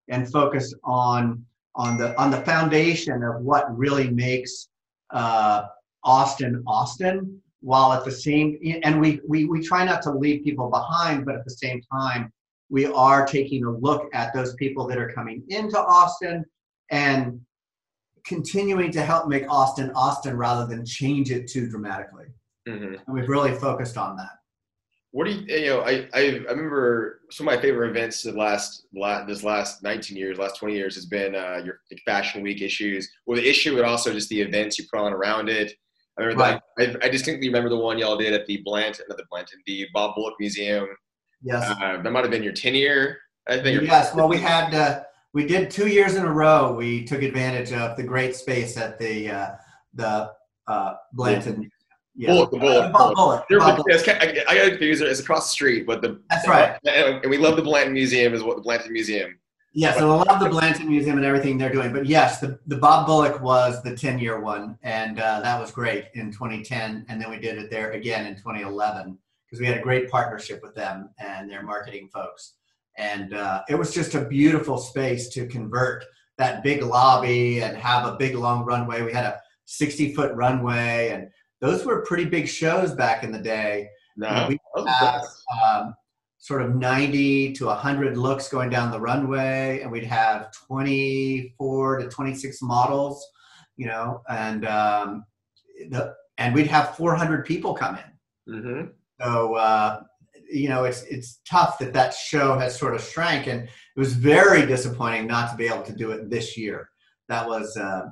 and 0.10 0.32
focused 0.32 0.76
on 0.84 1.44
on 1.76 1.98
the 1.98 2.18
on 2.20 2.32
the 2.32 2.42
foundation 2.42 3.24
of 3.24 3.42
what 3.42 3.78
really 3.78 4.10
makes 4.10 4.70
uh, 5.12 5.66
Austin 6.04 6.64
Austin, 6.66 7.42
while 7.62 7.92
at 7.94 8.06
the 8.06 8.12
same 8.12 8.58
and 8.84 9.00
we, 9.00 9.20
we 9.28 9.46
we 9.46 9.62
try 9.62 9.84
not 9.84 10.02
to 10.04 10.12
leave 10.12 10.44
people 10.44 10.70
behind, 10.70 11.26
but 11.26 11.36
at 11.36 11.44
the 11.44 11.52
same 11.52 11.82
time 11.92 12.32
we 12.70 12.86
are 12.86 13.26
taking 13.26 13.64
a 13.66 13.72
look 13.72 14.10
at 14.14 14.34
those 14.34 14.56
people 14.56 14.88
that 14.88 14.98
are 14.98 15.12
coming 15.12 15.44
into 15.50 15.78
Austin 15.78 16.44
and 16.90 17.40
continuing 18.26 18.92
to 18.92 19.02
help 19.02 19.28
make 19.28 19.46
Austin 19.50 19.92
Austin 19.96 20.38
rather 20.38 20.66
than 20.66 20.86
change 20.86 21.32
it 21.32 21.48
too 21.48 21.70
dramatically. 21.70 22.26
Mm-hmm. 22.68 22.96
And 23.06 23.16
we've 23.16 23.30
really 23.30 23.54
focused 23.54 23.98
on 23.98 24.16
that. 24.18 24.32
What 25.16 25.28
do 25.28 25.32
you, 25.32 25.46
you 25.48 25.68
know, 25.68 25.80
I, 25.80 26.10
I, 26.14 26.20
I 26.24 26.52
remember 26.52 27.22
some 27.32 27.48
of 27.48 27.56
my 27.56 27.62
favorite 27.62 27.90
events 27.90 28.22
the 28.22 28.34
last, 28.34 28.86
this 29.26 29.44
last 29.44 29.82
19 29.82 30.18
years, 30.18 30.38
last 30.38 30.58
20 30.60 30.76
years 30.76 30.94
has 30.96 31.06
been 31.06 31.34
uh, 31.36 31.62
your 31.64 31.80
fashion 32.06 32.42
week 32.44 32.62
issues 32.62 33.10
or 33.26 33.38
the 33.38 33.50
issue, 33.50 33.78
but 33.78 33.86
also 33.86 34.12
just 34.12 34.28
the 34.28 34.42
events 34.42 34.78
you 34.78 34.84
put 34.92 35.00
on 35.00 35.14
around 35.14 35.48
it. 35.48 35.72
I 36.18 36.24
remember 36.24 36.44
right. 36.44 36.62
that, 36.76 37.02
I, 37.02 37.06
I, 37.06 37.10
distinctly 37.10 37.48
remember 37.48 37.70
the 37.70 37.78
one 37.78 37.98
y'all 37.98 38.18
did 38.18 38.34
at 38.34 38.46
the 38.46 38.58
Blanton, 38.66 39.06
not 39.08 39.18
the 39.18 39.24
Blanton, 39.32 39.62
the 39.66 39.88
Bob 39.94 40.16
Bullock 40.16 40.34
Museum. 40.38 40.86
Yes. 41.42 41.64
Uh, 41.64 42.02
that 42.02 42.12
might 42.12 42.26
have 42.26 42.32
been 42.32 42.44
your 42.44 42.52
10 42.52 42.76
year, 42.76 43.18
I 43.48 43.60
think. 43.60 43.84
Yes. 43.84 44.14
Well, 44.14 44.28
we 44.28 44.38
had, 44.38 44.76
uh, 44.76 45.04
we 45.34 45.46
did 45.46 45.72
two 45.72 45.88
years 45.88 46.16
in 46.16 46.26
a 46.26 46.34
row. 46.34 46.74
We 46.74 47.06
took 47.06 47.22
advantage 47.22 47.72
of 47.72 47.96
the 47.96 48.04
great 48.04 48.36
space 48.36 48.76
at 48.76 49.00
the, 49.00 49.30
uh, 49.30 49.52
the 49.94 50.32
uh, 50.68 50.96
Blanton. 51.14 51.72
Yeah. 52.16 52.32
Bullock, 52.32 52.52
the 52.52 52.60
Bullock. 52.60 52.84
Uh, 52.86 52.92
Bullock. 52.92 53.16
Bullock. 53.50 53.78
Bullock. 53.78 54.08
I, 54.08 54.44
I 54.48 54.56
got 54.56 54.70
confused. 54.70 55.02
It's 55.02 55.20
across 55.20 55.48
the 55.48 55.52
street, 55.52 55.86
but 55.86 56.02
the 56.02 56.22
that's 56.30 56.48
right. 56.48 56.78
And 56.86 57.30
we 57.30 57.38
love 57.38 57.58
the 57.58 57.62
Blanton 57.62 57.94
Museum. 57.94 58.34
Is 58.34 58.44
what 58.44 58.56
the 58.56 58.62
Blanton 58.62 58.94
Museum. 58.94 59.38
Yes, 59.78 59.98
and 59.98 60.06
I 60.06 60.08
love 60.08 60.40
the 60.40 60.48
Blanton 60.48 60.88
Museum 60.88 61.18
and 61.18 61.26
everything 61.26 61.58
they're 61.58 61.72
doing. 61.72 61.92
But 61.92 62.06
yes, 62.06 62.40
the, 62.40 62.58
the 62.68 62.78
Bob 62.78 63.06
Bullock 63.06 63.42
was 63.42 63.84
the 63.84 63.94
10 63.94 64.20
year 64.20 64.40
one, 64.40 64.80
and 64.84 65.20
uh, 65.20 65.42
that 65.42 65.60
was 65.60 65.70
great 65.70 66.06
in 66.14 66.32
2010. 66.32 67.06
And 67.10 67.22
then 67.22 67.30
we 67.30 67.40
did 67.40 67.58
it 67.58 67.70
there 67.70 67.92
again 67.92 68.26
in 68.26 68.38
2011 68.38 69.18
because 69.46 69.60
we 69.60 69.68
had 69.68 69.78
a 69.78 69.82
great 69.82 70.10
partnership 70.10 70.62
with 70.64 70.76
them 70.76 71.10
and 71.20 71.52
their 71.52 71.62
marketing 71.62 72.08
folks. 72.08 72.54
And 72.98 73.34
uh, 73.34 73.64
it 73.68 73.76
was 73.76 73.94
just 73.94 74.16
a 74.16 74.24
beautiful 74.24 74.78
space 74.78 75.28
to 75.30 75.46
convert 75.46 76.06
that 76.38 76.64
big 76.64 76.82
lobby 76.82 77.62
and 77.62 77.76
have 77.76 78.08
a 78.08 78.16
big 78.16 78.36
long 78.36 78.64
runway. 78.64 79.02
We 79.02 79.12
had 79.12 79.26
a 79.26 79.42
60 79.66 80.14
foot 80.14 80.34
runway, 80.36 81.10
and 81.10 81.30
those 81.66 81.86
were 81.86 82.02
pretty 82.02 82.26
big 82.26 82.48
shows 82.48 82.94
back 82.94 83.24
in 83.24 83.32
the 83.32 83.40
day. 83.40 83.90
No, 84.18 84.48
we 84.48 84.60
had, 84.88 85.22
um, 85.66 85.96
sort 86.38 86.62
of 86.62 86.76
90 86.76 87.54
to 87.54 87.66
100 87.66 88.18
looks 88.18 88.48
going 88.50 88.70
down 88.70 88.92
the 88.92 89.00
runway 89.00 89.80
and 89.82 89.92
we'd 89.92 90.04
have 90.04 90.52
24 90.68 91.98
to 91.98 92.08
26 92.08 92.62
models 92.62 93.26
you 93.78 93.88
know 93.88 94.22
and 94.30 94.64
um, 94.64 95.26
the, 95.90 96.14
and 96.38 96.54
we'd 96.54 96.68
have 96.68 96.96
400 96.96 97.48
people 97.48 97.74
come 97.74 97.98
in 98.48 98.54
mm-hmm. 98.54 98.88
so 99.20 99.56
uh, 99.56 100.02
you 100.48 100.70
know 100.70 100.84
it's 100.84 101.02
it's 101.06 101.40
tough 101.50 101.80
that 101.80 101.94
that 101.94 102.14
show 102.14 102.60
has 102.60 102.78
sort 102.78 102.94
of 102.94 103.02
shrank 103.02 103.48
and 103.48 103.64
it 103.64 104.00
was 104.00 104.14
very 104.14 104.68
disappointing 104.68 105.26
not 105.26 105.50
to 105.50 105.58
be 105.58 105.66
able 105.66 105.82
to 105.82 105.96
do 105.96 106.12
it 106.12 106.30
this 106.30 106.56
year 106.56 106.92
that 107.28 107.48
was 107.48 107.76
uh, 107.76 108.06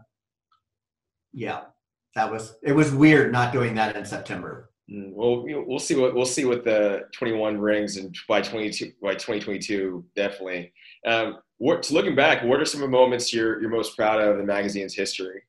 yeah 1.33 1.61
that 2.15 2.31
was 2.31 2.55
it 2.63 2.73
was 2.73 2.93
weird 2.93 3.31
not 3.31 3.51
doing 3.51 3.75
that 3.75 3.95
in 3.95 4.05
september 4.05 4.69
Mm, 4.91 5.13
well, 5.13 5.45
we'll 5.45 5.79
see 5.79 5.95
what 5.95 6.13
we'll 6.13 6.25
see 6.25 6.45
what 6.45 6.63
the 6.63 7.07
21 7.13 7.57
rings 7.57 7.97
and 7.97 8.15
by 8.27 8.41
22 8.41 8.91
by 9.01 9.13
2022 9.13 10.03
definitely. 10.15 10.73
Um, 11.05 11.39
what 11.57 11.89
looking 11.89 12.15
back, 12.15 12.43
what 12.43 12.59
are 12.59 12.65
some 12.65 12.81
of 12.81 12.87
the 12.87 12.97
moments 12.97 13.33
you're 13.33 13.61
you're 13.61 13.69
most 13.69 13.95
proud 13.95 14.19
of 14.19 14.33
in 14.33 14.37
the 14.39 14.43
magazine's 14.43 14.93
history? 14.93 15.41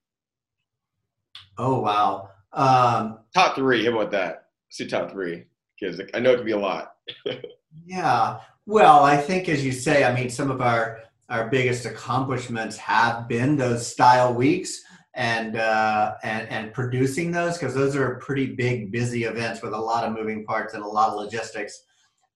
Oh 1.59 1.81
wow! 1.81 2.31
Um, 2.53 3.19
top 3.35 3.57
three. 3.57 3.85
How 3.85 3.93
about 3.93 4.13
that? 4.13 4.49
Let's 4.69 4.79
do 4.79 4.89
top 4.89 5.11
three 5.11 5.45
because 5.81 6.01
I 6.15 6.21
know 6.21 6.33
it 6.33 6.37
can 6.37 6.47
be 6.47 6.53
a 6.53 6.59
lot. 6.59 6.95
yeah. 7.85 8.39
Well, 8.67 9.05
I 9.05 9.17
think 9.17 9.49
as 9.49 9.65
you 9.65 9.73
say, 9.73 10.05
I 10.05 10.15
mean, 10.15 10.31
some 10.31 10.51
of 10.51 10.61
our 10.61 11.01
our 11.29 11.49
biggest 11.49 11.87
accomplishments 11.87 12.77
have 12.77 13.27
been 13.27 13.57
those 13.57 13.85
style 13.85 14.33
weeks 14.33 14.84
and 15.15 15.57
uh, 15.57 16.15
and 16.23 16.49
and 16.49 16.73
producing 16.73 17.31
those 17.31 17.57
because 17.57 17.75
those 17.75 17.95
are 17.97 18.17
pretty 18.17 18.47
big, 18.47 18.91
busy 18.91 19.25
events 19.25 19.63
with 19.63 19.73
a 19.73 19.79
lot 19.79 20.05
of 20.05 20.13
moving 20.13 20.45
parts 20.45 20.75
and 20.75 20.83
a 20.83 20.89
lot 20.89 21.11
of 21.11 21.15
logistics. 21.15 21.85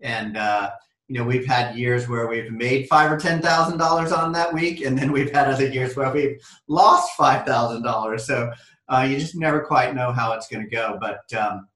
And 0.01 0.37
uh, 0.37 0.71
you 1.09 1.19
know, 1.19 1.25
we've 1.25 1.47
had 1.47 1.77
years 1.77 2.09
where 2.09 2.29
we've 2.29 2.53
made 2.53 2.89
five 2.89 3.11
or 3.11 3.17
ten 3.17 3.43
thousand 3.43 3.79
dollars 3.79 4.13
on 4.13 4.33
that 4.33 4.53
week, 4.55 4.83
and 4.83 4.97
then 4.97 5.11
we've 5.11 5.33
had 5.33 5.49
other 5.49 5.69
years 5.69 5.97
where 5.97 6.13
we've 6.13 6.41
lost 6.69 7.17
five 7.17 7.45
thousand 7.45 7.83
dollars. 7.83 8.27
So 8.27 8.53
uh, 8.89 9.07
you 9.09 9.19
just 9.19 9.37
never 9.37 9.61
quite 9.61 9.95
know 9.95 10.13
how 10.13 10.33
it's 10.33 10.49
going 10.49 10.65
to 10.65 10.71
go, 10.71 10.99
but. 11.01 11.21
Um, 11.37 11.69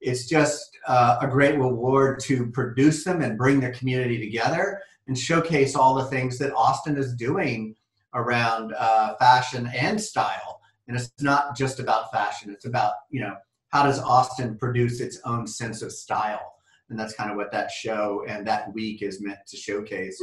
it's 0.00 0.26
just 0.26 0.78
uh, 0.86 1.18
a 1.20 1.26
great 1.26 1.58
reward 1.58 2.20
to 2.20 2.46
produce 2.52 3.02
them 3.02 3.20
and 3.20 3.36
bring 3.36 3.58
the 3.58 3.70
community 3.70 4.16
together 4.18 4.80
and 5.08 5.18
showcase 5.18 5.74
all 5.74 5.94
the 5.94 6.04
things 6.04 6.38
that 6.38 6.54
Austin 6.54 6.96
is 6.96 7.14
doing 7.14 7.74
around 8.14 8.74
uh, 8.78 9.14
fashion 9.16 9.70
and 9.74 10.00
style. 10.00 10.60
And 10.86 10.96
it's 10.96 11.12
not 11.20 11.56
just 11.56 11.80
about 11.80 12.10
fashion, 12.10 12.50
it's 12.50 12.64
about, 12.64 12.94
you 13.10 13.20
know, 13.20 13.36
how 13.68 13.82
does 13.82 13.98
Austin 13.98 14.56
produce 14.56 15.00
its 15.00 15.20
own 15.24 15.46
sense 15.46 15.82
of 15.82 15.92
style? 15.92 16.54
And 16.88 16.98
that's 16.98 17.14
kind 17.14 17.30
of 17.30 17.36
what 17.36 17.52
that 17.52 17.70
show 17.70 18.24
and 18.26 18.46
that 18.46 18.72
week 18.72 19.02
is 19.02 19.20
meant 19.20 19.40
to 19.46 19.56
showcase. 19.56 20.18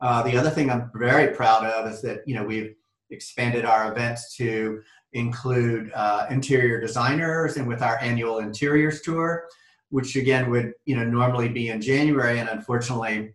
Uh, 0.00 0.22
the 0.22 0.36
other 0.36 0.50
thing 0.50 0.70
I'm 0.70 0.90
very 0.94 1.34
proud 1.34 1.64
of 1.64 1.90
is 1.90 2.02
that, 2.02 2.20
you 2.26 2.34
know, 2.34 2.44
we've 2.44 2.74
expanded 3.10 3.64
our 3.64 3.90
events 3.90 4.36
to 4.36 4.82
include 5.14 5.90
uh, 5.94 6.26
interior 6.28 6.80
designers 6.80 7.56
and 7.56 7.66
with 7.66 7.80
our 7.80 7.98
annual 7.98 8.40
interiors 8.40 9.00
tour, 9.00 9.46
which 9.88 10.16
again 10.16 10.50
would, 10.50 10.72
you 10.84 10.96
know, 10.96 11.04
normally 11.04 11.48
be 11.48 11.68
in 11.68 11.80
January. 11.80 12.38
And 12.38 12.48
unfortunately, 12.50 13.34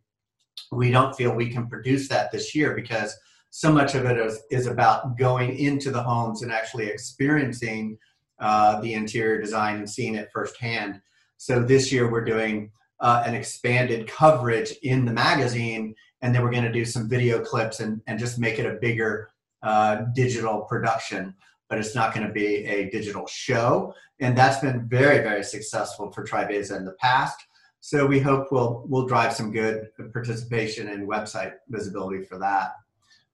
we 0.72 0.92
don't 0.92 1.16
feel 1.16 1.34
we 1.34 1.50
can 1.50 1.68
produce 1.68 2.08
that 2.10 2.32
this 2.32 2.54
year 2.54 2.76
because 2.76 3.18
so 3.50 3.72
much 3.72 3.96
of 3.96 4.06
it 4.06 4.18
is, 4.18 4.42
is 4.52 4.68
about 4.68 5.18
going 5.18 5.58
into 5.58 5.92
the 5.92 6.02
homes 6.02 6.44
and 6.44 6.52
actually 6.52 6.88
experiencing 6.88 7.98
uh, 8.40 8.80
the 8.82 8.94
interior 8.94 9.42
design 9.42 9.78
and 9.78 9.90
seeing 9.90 10.16
it 10.16 10.30
firsthand. 10.34 11.02
So 11.38 11.62
this 11.62 11.92
year 11.92 12.12
we're 12.12 12.26
doing 12.26 12.72
uh, 13.00 13.24
an 13.26 13.34
expanded 13.34 14.08
coverage 14.08 14.74
in 14.84 15.06
the 15.06 15.12
magazine, 15.12 15.96
and 16.22 16.34
then 16.34 16.44
we're 16.44 16.52
going 16.52 16.64
to 16.64 16.72
do 16.72 16.86
some 16.86 17.10
video 17.10 17.40
clips 17.40 17.80
and, 17.80 18.02
and 18.08 18.20
just 18.20 18.40
make 18.40 18.60
it 18.60 18.66
a 18.66 18.78
bigger 18.80 19.30
uh, 19.64 20.04
digital 20.14 20.62
production. 20.62 21.34
But 21.70 21.80
it's 21.80 21.96
not 21.96 22.14
going 22.14 22.28
to 22.28 22.34
be 22.34 22.66
a 22.66 22.90
digital 22.90 23.28
show, 23.28 23.94
and 24.20 24.38
that's 24.38 24.60
been 24.60 24.88
very, 24.90 25.20
very 25.20 25.44
successful 25.44 26.12
for 26.12 26.26
Tribeza 26.26 26.76
in 26.76 26.84
the 26.84 26.94
past. 26.94 27.40
So 27.80 28.06
we 28.06 28.20
hope 28.20 28.52
we'll 28.52 28.84
we'll 28.88 29.06
drive 29.06 29.34
some 29.34 29.52
good 29.52 29.88
participation 30.12 30.90
and 30.90 31.08
website 31.08 31.54
visibility 31.70 32.24
for 32.24 32.40
that. 32.40 32.72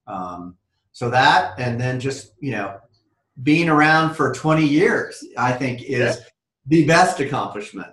Um, 0.07 0.57
so 0.91 1.09
that, 1.09 1.59
and 1.59 1.79
then 1.79 1.99
just 1.99 2.33
you 2.39 2.51
know, 2.51 2.79
being 3.43 3.69
around 3.69 4.15
for 4.15 4.33
20 4.33 4.65
years, 4.65 5.23
I 5.37 5.51
think 5.51 5.83
is 5.83 6.17
yeah. 6.17 6.23
the 6.67 6.85
best 6.85 7.19
accomplishment. 7.19 7.91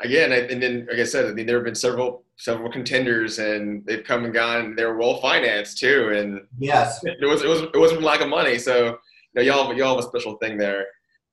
Again, 0.00 0.32
and 0.32 0.60
then 0.62 0.86
like 0.90 0.98
I 1.00 1.04
said, 1.04 1.26
I 1.26 1.32
mean 1.32 1.46
there 1.46 1.56
have 1.56 1.64
been 1.64 1.74
several 1.74 2.24
several 2.36 2.70
contenders, 2.70 3.38
and 3.38 3.86
they've 3.86 4.04
come 4.04 4.24
and 4.24 4.34
gone. 4.34 4.74
They're 4.74 4.96
well 4.96 5.20
financed 5.20 5.78
too, 5.78 6.10
and 6.12 6.40
yes, 6.58 7.00
it 7.04 7.24
was 7.26 7.42
it 7.42 7.48
was 7.48 7.62
it 7.62 7.78
wasn't 7.78 8.02
lack 8.02 8.20
of 8.20 8.28
money. 8.28 8.58
So 8.58 8.86
you 8.86 8.96
know, 9.36 9.42
y'all 9.42 9.72
y'all 9.74 9.96
have 9.96 10.04
a 10.04 10.08
special 10.08 10.36
thing 10.38 10.58
there, 10.58 10.86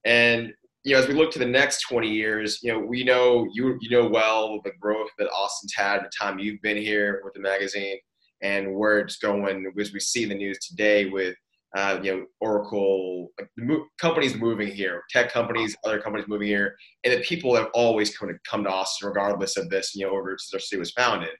and 0.06 0.54
you 0.84 0.94
know, 0.94 1.02
as 1.02 1.08
we 1.08 1.16
look 1.16 1.32
to 1.32 1.40
the 1.40 1.46
next 1.46 1.82
20 1.90 2.08
years, 2.08 2.60
you 2.62 2.72
know, 2.72 2.80
we 2.80 3.04
know 3.04 3.48
you 3.54 3.78
you 3.82 3.90
know 3.90 4.08
well 4.08 4.62
the 4.64 4.72
growth 4.80 5.10
that 5.18 5.30
Austin's 5.30 5.74
had 5.74 6.04
the 6.04 6.12
time 6.18 6.38
you've 6.38 6.62
been 6.62 6.78
here 6.78 7.22
with 7.24 7.34
the 7.34 7.40
magazine 7.40 7.98
and 8.44 8.76
where 8.76 9.00
it's 9.00 9.18
going 9.18 9.66
as 9.80 9.94
we 9.94 10.00
see 10.00 10.24
in 10.24 10.30
the 10.30 10.36
news 10.36 10.60
today 10.60 11.06
with 11.06 11.36
uh, 11.76 12.00
you 12.04 12.16
know 12.16 12.26
Oracle, 12.40 13.30
like 13.40 13.50
the 13.58 13.64
mo- 13.64 13.86
companies 14.00 14.36
moving 14.36 14.68
here, 14.68 15.02
tech 15.10 15.32
companies, 15.32 15.76
other 15.84 16.00
companies 16.00 16.28
moving 16.28 16.48
here, 16.48 16.76
and 17.04 17.14
the 17.14 17.24
people 17.24 17.56
have 17.56 17.70
always 17.74 18.16
come 18.16 18.30
to 18.30 18.36
come 18.48 18.64
to 18.64 18.70
Austin 18.70 19.08
regardless 19.08 19.58
of 19.58 19.70
this. 19.70 19.96
You 19.96 20.06
know, 20.06 20.14
over 20.14 20.38
since 20.38 20.54
our 20.54 20.60
city 20.60 20.80
was 20.80 20.92
founded. 20.92 21.32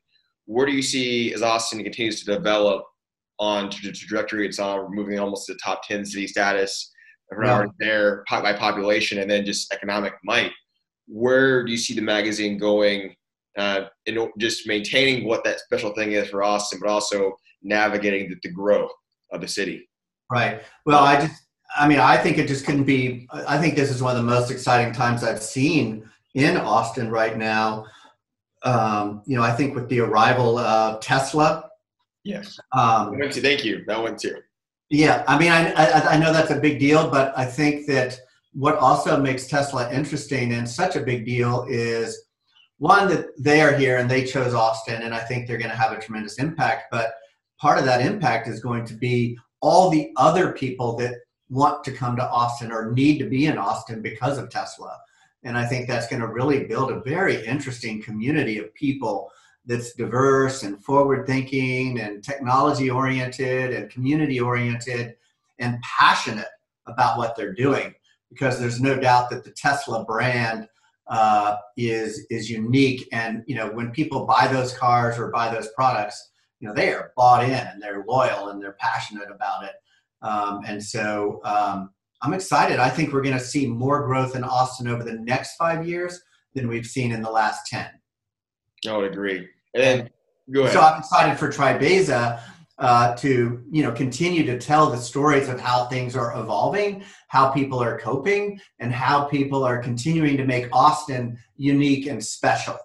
Where 0.46 0.66
do 0.66 0.72
you 0.72 0.82
see 0.82 1.34
as 1.34 1.44
Austin 1.44 1.84
continues 1.84 2.24
to 2.24 2.34
develop 2.34 2.84
on 3.40 3.70
the 3.84 3.92
trajectory 3.92 4.48
it's 4.48 4.60
on, 4.60 4.94
moving 4.96 5.20
almost 5.20 5.46
to 5.48 5.54
the 5.54 5.60
top 5.64 5.84
ten 5.88 6.04
city 6.04 6.28
status? 6.28 6.90
Around 7.32 7.72
yeah. 7.80 7.88
there 7.88 8.24
by 8.30 8.54
population 8.54 9.18
and 9.20 9.32
then 9.32 9.46
just 9.46 9.74
economic 9.74 10.14
might. 10.24 10.52
Where 11.08 11.66
do 11.66 11.72
you 11.72 11.78
see 11.78 11.96
the 11.96 12.02
magazine 12.02 12.58
going 12.60 13.16
uh, 13.58 13.86
in 14.06 14.30
just 14.38 14.68
maintaining 14.68 15.28
what 15.28 15.44
that 15.44 15.60
special 15.60 15.94
thing 15.94 16.14
is 16.14 16.30
for 16.30 16.44
Austin, 16.44 16.80
but 16.82 16.90
also 16.90 17.36
navigating 17.62 18.30
the, 18.30 18.36
the 18.44 18.52
growth 18.52 18.92
of 19.32 19.42
the 19.42 19.48
city. 19.48 19.90
Right. 20.32 20.62
Well, 20.86 21.04
I 21.04 21.20
just, 21.20 21.44
I 21.78 21.88
mean, 21.88 22.00
I 22.00 22.18
think 22.18 22.38
it 22.38 22.48
just 22.48 22.66
couldn't 22.66 22.86
be. 22.86 23.28
I 23.32 23.58
think 23.58 23.76
this 23.76 23.90
is 23.90 24.02
one 24.02 24.16
of 24.16 24.24
the 24.24 24.30
most 24.30 24.52
exciting 24.52 24.94
times 24.94 25.24
I've 25.24 25.42
seen 25.42 26.10
in 26.34 26.58
Austin 26.58 27.10
right 27.10 27.38
now. 27.38 27.86
Um, 28.64 29.22
you 29.26 29.36
know, 29.36 29.44
I 29.44 29.52
think 29.52 29.76
with 29.76 29.90
the 29.90 30.00
arrival 30.00 30.58
of 30.58 31.00
Tesla. 31.02 31.70
Yes. 32.24 32.58
Um, 32.72 33.18
went 33.20 33.34
to, 33.34 33.42
thank 33.42 33.66
you. 33.66 33.84
That 33.86 34.02
one 34.02 34.16
too. 34.16 34.38
Yeah, 34.90 35.24
I 35.28 35.38
mean, 35.38 35.52
I, 35.52 35.74
I, 35.74 36.14
I 36.14 36.18
know 36.18 36.32
that's 36.32 36.52
a 36.52 36.60
big 36.60 36.80
deal, 36.80 37.10
but 37.10 37.34
I 37.38 37.46
think 37.46 37.88
that 37.88 38.20
what 38.54 38.78
also 38.78 39.20
makes 39.20 39.48
Tesla 39.48 39.92
interesting 39.92 40.54
and 40.54 40.70
such 40.70 40.96
a 40.96 41.02
big 41.02 41.26
deal 41.26 41.66
is 41.68 42.26
one 42.78 43.08
that 43.10 43.28
they 43.38 43.62
are 43.62 43.76
here 43.76 43.98
and 43.98 44.10
they 44.10 44.26
chose 44.26 44.54
Austin, 44.54 45.04
and 45.04 45.14
I 45.14 45.20
think 45.20 45.48
they're 45.48 45.58
going 45.58 45.70
to 45.70 45.78
have 45.78 45.92
a 45.92 46.02
tremendous 46.02 46.38
impact. 46.40 46.86
But 46.92 47.14
part 47.60 47.80
of 47.80 47.86
that 47.86 48.02
impact 48.02 48.48
is 48.48 48.60
going 48.60 48.86
to 48.86 48.94
be 48.94 49.38
all 49.62 49.90
the 49.90 50.12
other 50.18 50.52
people 50.52 50.96
that 50.98 51.16
want 51.50 51.84
to 51.84 51.92
come 51.92 52.16
to 52.16 52.30
Austin 52.30 52.72
or 52.72 52.92
need 52.92 53.20
to 53.20 53.30
be 53.30 53.46
in 53.46 53.58
Austin 53.58 54.02
because 54.02 54.38
of 54.38 54.50
Tesla. 54.50 55.00
And 55.44 55.58
I 55.58 55.66
think 55.66 55.88
that's 55.88 56.08
going 56.08 56.22
to 56.22 56.28
really 56.28 56.66
build 56.66 56.92
a 56.92 57.02
very 57.02 57.46
interesting 57.46 58.02
community 58.02 58.58
of 58.58 58.74
people 58.74 59.32
that's 59.66 59.94
diverse 59.94 60.64
and 60.64 60.84
forward 60.84 61.26
thinking 61.26 62.00
and 62.00 62.24
technology 62.24 62.90
oriented 62.90 63.74
and 63.74 63.90
community 63.90 64.40
oriented 64.40 65.16
and 65.60 65.82
passionate 65.82 66.48
about 66.88 67.18
what 67.18 67.36
they're 67.36 67.54
doing 67.54 67.94
because 68.30 68.60
there's 68.60 68.82
no 68.82 69.00
doubt 69.00 69.30
that 69.30 69.44
the 69.44 69.52
Tesla 69.52 70.04
brand 70.04 70.68
uh, 71.08 71.58
is 71.78 72.26
is 72.30 72.50
unique. 72.50 73.08
And 73.12 73.44
you 73.48 73.56
know, 73.56 73.70
when 73.72 73.92
people 73.92 74.26
buy 74.26 74.48
those 74.48 74.74
cars 74.78 75.18
or 75.18 75.32
buy 75.32 75.54
those 75.54 75.70
products, 75.76 76.32
you 76.60 76.68
know, 76.68 76.74
they 76.74 76.94
are 76.94 77.12
bought 77.16 77.44
in 77.44 77.52
and 77.52 77.82
they're 77.82 78.06
loyal 78.08 78.50
and 78.50 78.62
they're 78.62 78.78
passionate 78.80 79.30
about 79.30 79.66
it. 79.66 79.74
Um, 80.22 80.62
and 80.66 80.82
so 80.82 81.42
um, 81.44 81.90
I'm 82.22 82.34
excited. 82.34 82.80
I 82.80 82.90
think 82.90 83.12
we're 83.12 83.22
going 83.22 83.38
to 83.38 83.44
see 83.44 83.68
more 83.68 84.06
growth 84.06 84.36
in 84.36 84.44
Austin 84.44 84.88
over 84.88 85.04
the 85.04 85.20
next 85.20 85.58
five 85.58 85.86
years 85.86 86.22
than 86.54 86.70
we've 86.70 86.86
seen 86.86 87.12
in 87.12 87.22
the 87.22 87.30
last 87.30 87.68
10. 87.68 87.86
I 88.88 88.98
would 88.98 89.12
agree. 89.12 89.50
And 89.74 90.10
go 90.52 90.62
ahead. 90.62 90.74
So 90.74 90.80
I'm 90.80 91.00
excited 91.00 91.38
for 91.38 91.50
Tribeza 91.50 92.42
uh, 92.80 93.16
to 93.16 93.64
you 93.72 93.84
know 93.84 93.92
continue 93.92 94.46
to 94.46 94.60
tell 94.60 94.90
the 94.90 94.98
stories 94.98 95.48
of 95.48 95.60
how 95.60 95.86
things 95.86 96.16
are 96.16 96.40
evolving, 96.40 97.04
how 97.28 97.50
people 97.50 97.82
are 97.82 98.00
coping, 98.00 98.60
and 98.80 98.92
how 98.92 99.26
people 99.26 99.64
are 99.64 99.82
continuing 99.82 100.38
to 100.38 100.46
make 100.46 100.74
Austin 100.74 101.38
unique 101.58 102.08
and 102.08 102.24
special. 102.24 102.78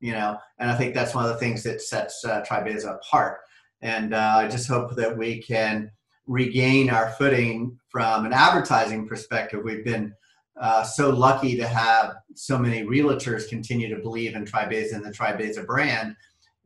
You 0.00 0.12
know, 0.12 0.38
and 0.58 0.70
I 0.70 0.76
think 0.76 0.94
that's 0.94 1.14
one 1.14 1.24
of 1.24 1.32
the 1.32 1.38
things 1.38 1.62
that 1.64 1.82
sets 1.82 2.24
uh, 2.24 2.44
Tribeza 2.48 2.94
apart. 2.96 3.38
And 3.80 4.14
uh, 4.14 4.34
I 4.38 4.48
just 4.48 4.68
hope 4.68 4.94
that 4.96 5.16
we 5.16 5.40
can 5.40 5.90
regain 6.26 6.90
our 6.90 7.10
footing 7.12 7.78
from 7.90 8.26
an 8.26 8.32
advertising 8.32 9.08
perspective. 9.08 9.60
We've 9.64 9.84
been 9.84 10.14
uh, 10.60 10.82
so 10.82 11.10
lucky 11.10 11.56
to 11.56 11.66
have 11.66 12.16
so 12.34 12.58
many 12.58 12.84
realtors 12.84 13.48
continue 13.48 13.88
to 13.94 14.02
believe 14.02 14.34
in 14.34 14.44
Tribeza 14.44 14.94
and 14.94 15.04
the 15.04 15.10
Tribeza 15.10 15.64
brand 15.64 16.16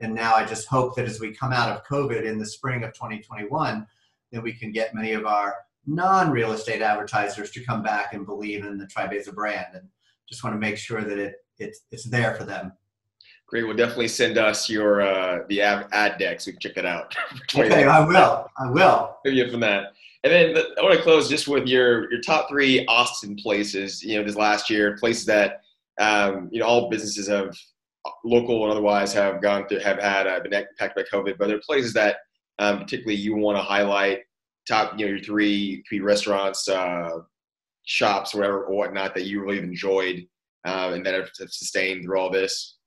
and 0.03 0.15
now 0.15 0.35
I 0.35 0.45
just 0.45 0.69
hope 0.69 0.97
that 0.97 1.07
as 1.07 1.21
we 1.21 1.33
come 1.33 1.53
out 1.53 1.71
of 1.71 1.85
COVID 1.85 2.25
in 2.25 2.39
the 2.39 2.47
spring 2.47 2.85
of 2.85 2.93
2021, 2.93 3.87
that 4.33 4.43
we 4.43 4.53
can 4.53 4.73
get 4.73 4.95
many 4.95 5.13
of 5.13 5.27
our 5.27 5.57
non-real 5.87 6.53
estate 6.53 6.83
advertisers 6.83 7.51
to 7.53 7.65
come 7.65 7.83
back 7.83 8.13
and 8.13 8.27
believe 8.27 8.65
in 8.65 8.79
the 8.79 8.87
Tribeza 8.87 9.33
brand. 9.35 9.75
And 9.75 9.89
just 10.29 10.45
want 10.45 10.55
to 10.55 10.61
make 10.61 10.77
sure 10.77 11.03
that 11.03 11.19
it 11.19 11.37
it's 11.59 11.83
it's 11.91 12.05
there 12.05 12.35
for 12.35 12.45
them. 12.45 12.73
Great. 13.47 13.65
We'll 13.65 13.77
definitely 13.77 14.09
send 14.09 14.39
us 14.39 14.69
your 14.69 15.03
uh, 15.03 15.41
the 15.49 15.61
ad, 15.61 15.87
ad 15.93 16.19
deck 16.19 16.41
so 16.41 16.49
we 16.49 16.53
can 16.53 16.61
check 16.61 16.77
it 16.79 16.87
out. 16.87 17.15
okay, 17.55 17.85
I 17.85 18.05
will. 18.05 18.49
I 18.59 18.71
will. 18.71 19.17
Maybe 19.25 19.49
from 19.51 19.61
that. 19.61 19.93
And 20.25 20.33
then 20.33 20.65
I 20.79 20.83
want 20.83 20.97
to 20.97 21.03
close 21.03 21.29
just 21.29 21.49
with 21.49 21.67
your 21.67 22.11
your 22.11 22.23
top 22.23 22.49
three 22.49 22.87
Austin 22.87 23.37
places. 23.37 24.03
You 24.03 24.19
know, 24.19 24.25
this 24.25 24.37
last 24.37 24.71
year, 24.71 24.97
places 24.97 25.27
that 25.27 25.61
um, 25.99 26.49
you 26.51 26.61
know 26.61 26.67
all 26.67 26.89
businesses 26.89 27.29
have 27.29 27.55
local 28.25 28.63
and 28.65 28.73
otherwise 28.73 29.13
have 29.13 29.43
gone 29.43 29.67
through 29.67 29.81
have 29.81 30.01
had 30.01 30.27
uh, 30.27 30.41
been 30.41 30.53
impacted 30.53 31.05
by 31.05 31.17
COVID, 31.17 31.39
but 31.39 31.49
there 31.49 31.57
are 31.57 31.63
places 31.67 31.93
that 31.95 32.17
um, 32.59 32.81
particularly 32.81 33.17
you 33.17 33.37
want 33.37 33.57
to 33.57 33.63
highlight. 33.63 34.21
Top, 34.69 34.97
you 34.97 35.07
know, 35.07 35.13
your 35.13 35.21
three 35.21 35.83
three 35.89 36.01
restaurants, 36.01 36.69
uh, 36.69 37.19
shops, 37.85 38.35
whatever 38.35 38.65
or 38.65 38.77
whatnot 38.77 39.15
that 39.15 39.25
you 39.25 39.41
really 39.41 39.57
have 39.57 39.65
enjoyed 39.65 40.27
uh, 40.65 40.93
and 40.95 41.05
that 41.05 41.15
have, 41.15 41.31
have 41.39 41.51
sustained 41.51 42.05
through 42.05 42.19
all 42.19 42.31
this. 42.31 42.79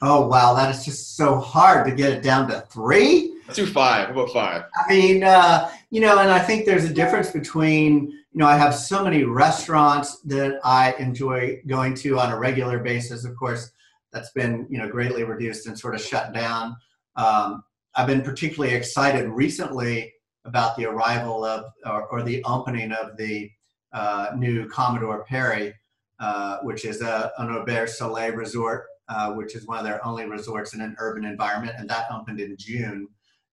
Oh 0.00 0.26
wow, 0.26 0.54
that 0.54 0.74
is 0.74 0.84
just 0.84 1.16
so 1.16 1.38
hard 1.38 1.86
to 1.86 1.94
get 1.94 2.12
it 2.12 2.22
down 2.22 2.48
to 2.48 2.60
three. 2.72 3.36
Let's 3.46 3.56
do 3.56 3.66
five. 3.66 4.08
How 4.08 4.12
about 4.12 4.30
five? 4.30 4.64
I 4.74 4.92
mean, 4.92 5.22
uh, 5.22 5.70
you 5.90 6.00
know, 6.00 6.18
and 6.18 6.30
I 6.30 6.40
think 6.40 6.66
there's 6.66 6.84
a 6.84 6.92
difference 6.92 7.30
between 7.30 8.18
you 8.32 8.38
know 8.38 8.46
I 8.46 8.56
have 8.56 8.74
so 8.74 9.04
many 9.04 9.24
restaurants 9.24 10.20
that 10.22 10.58
I 10.64 10.94
enjoy 10.98 11.60
going 11.66 11.94
to 11.96 12.18
on 12.18 12.32
a 12.32 12.38
regular 12.38 12.78
basis. 12.78 13.24
Of 13.24 13.36
course, 13.36 13.70
that's 14.12 14.30
been 14.30 14.66
you 14.70 14.78
know 14.78 14.88
greatly 14.88 15.24
reduced 15.24 15.66
and 15.66 15.78
sort 15.78 15.94
of 15.94 16.00
shut 16.00 16.32
down. 16.32 16.76
Um, 17.16 17.62
I've 17.94 18.06
been 18.06 18.22
particularly 18.22 18.74
excited 18.74 19.28
recently 19.28 20.14
about 20.46 20.76
the 20.76 20.86
arrival 20.86 21.44
of 21.44 21.66
or, 21.84 22.06
or 22.06 22.22
the 22.22 22.42
opening 22.44 22.92
of 22.92 23.16
the 23.18 23.50
uh, 23.92 24.30
new 24.34 24.66
Commodore 24.68 25.24
Perry, 25.24 25.74
uh, 26.18 26.58
which 26.62 26.86
is 26.86 27.02
a, 27.02 27.30
an 27.36 27.48
Auberge 27.48 27.90
Soleil 27.90 28.32
resort, 28.32 28.86
uh, 29.08 29.32
which 29.32 29.54
is 29.54 29.66
one 29.66 29.78
of 29.78 29.84
their 29.84 30.04
only 30.06 30.24
resorts 30.24 30.72
in 30.72 30.80
an 30.80 30.96
urban 30.98 31.26
environment, 31.26 31.74
and 31.78 31.88
that 31.90 32.06
opened 32.10 32.40
in 32.40 32.56
June, 32.58 33.08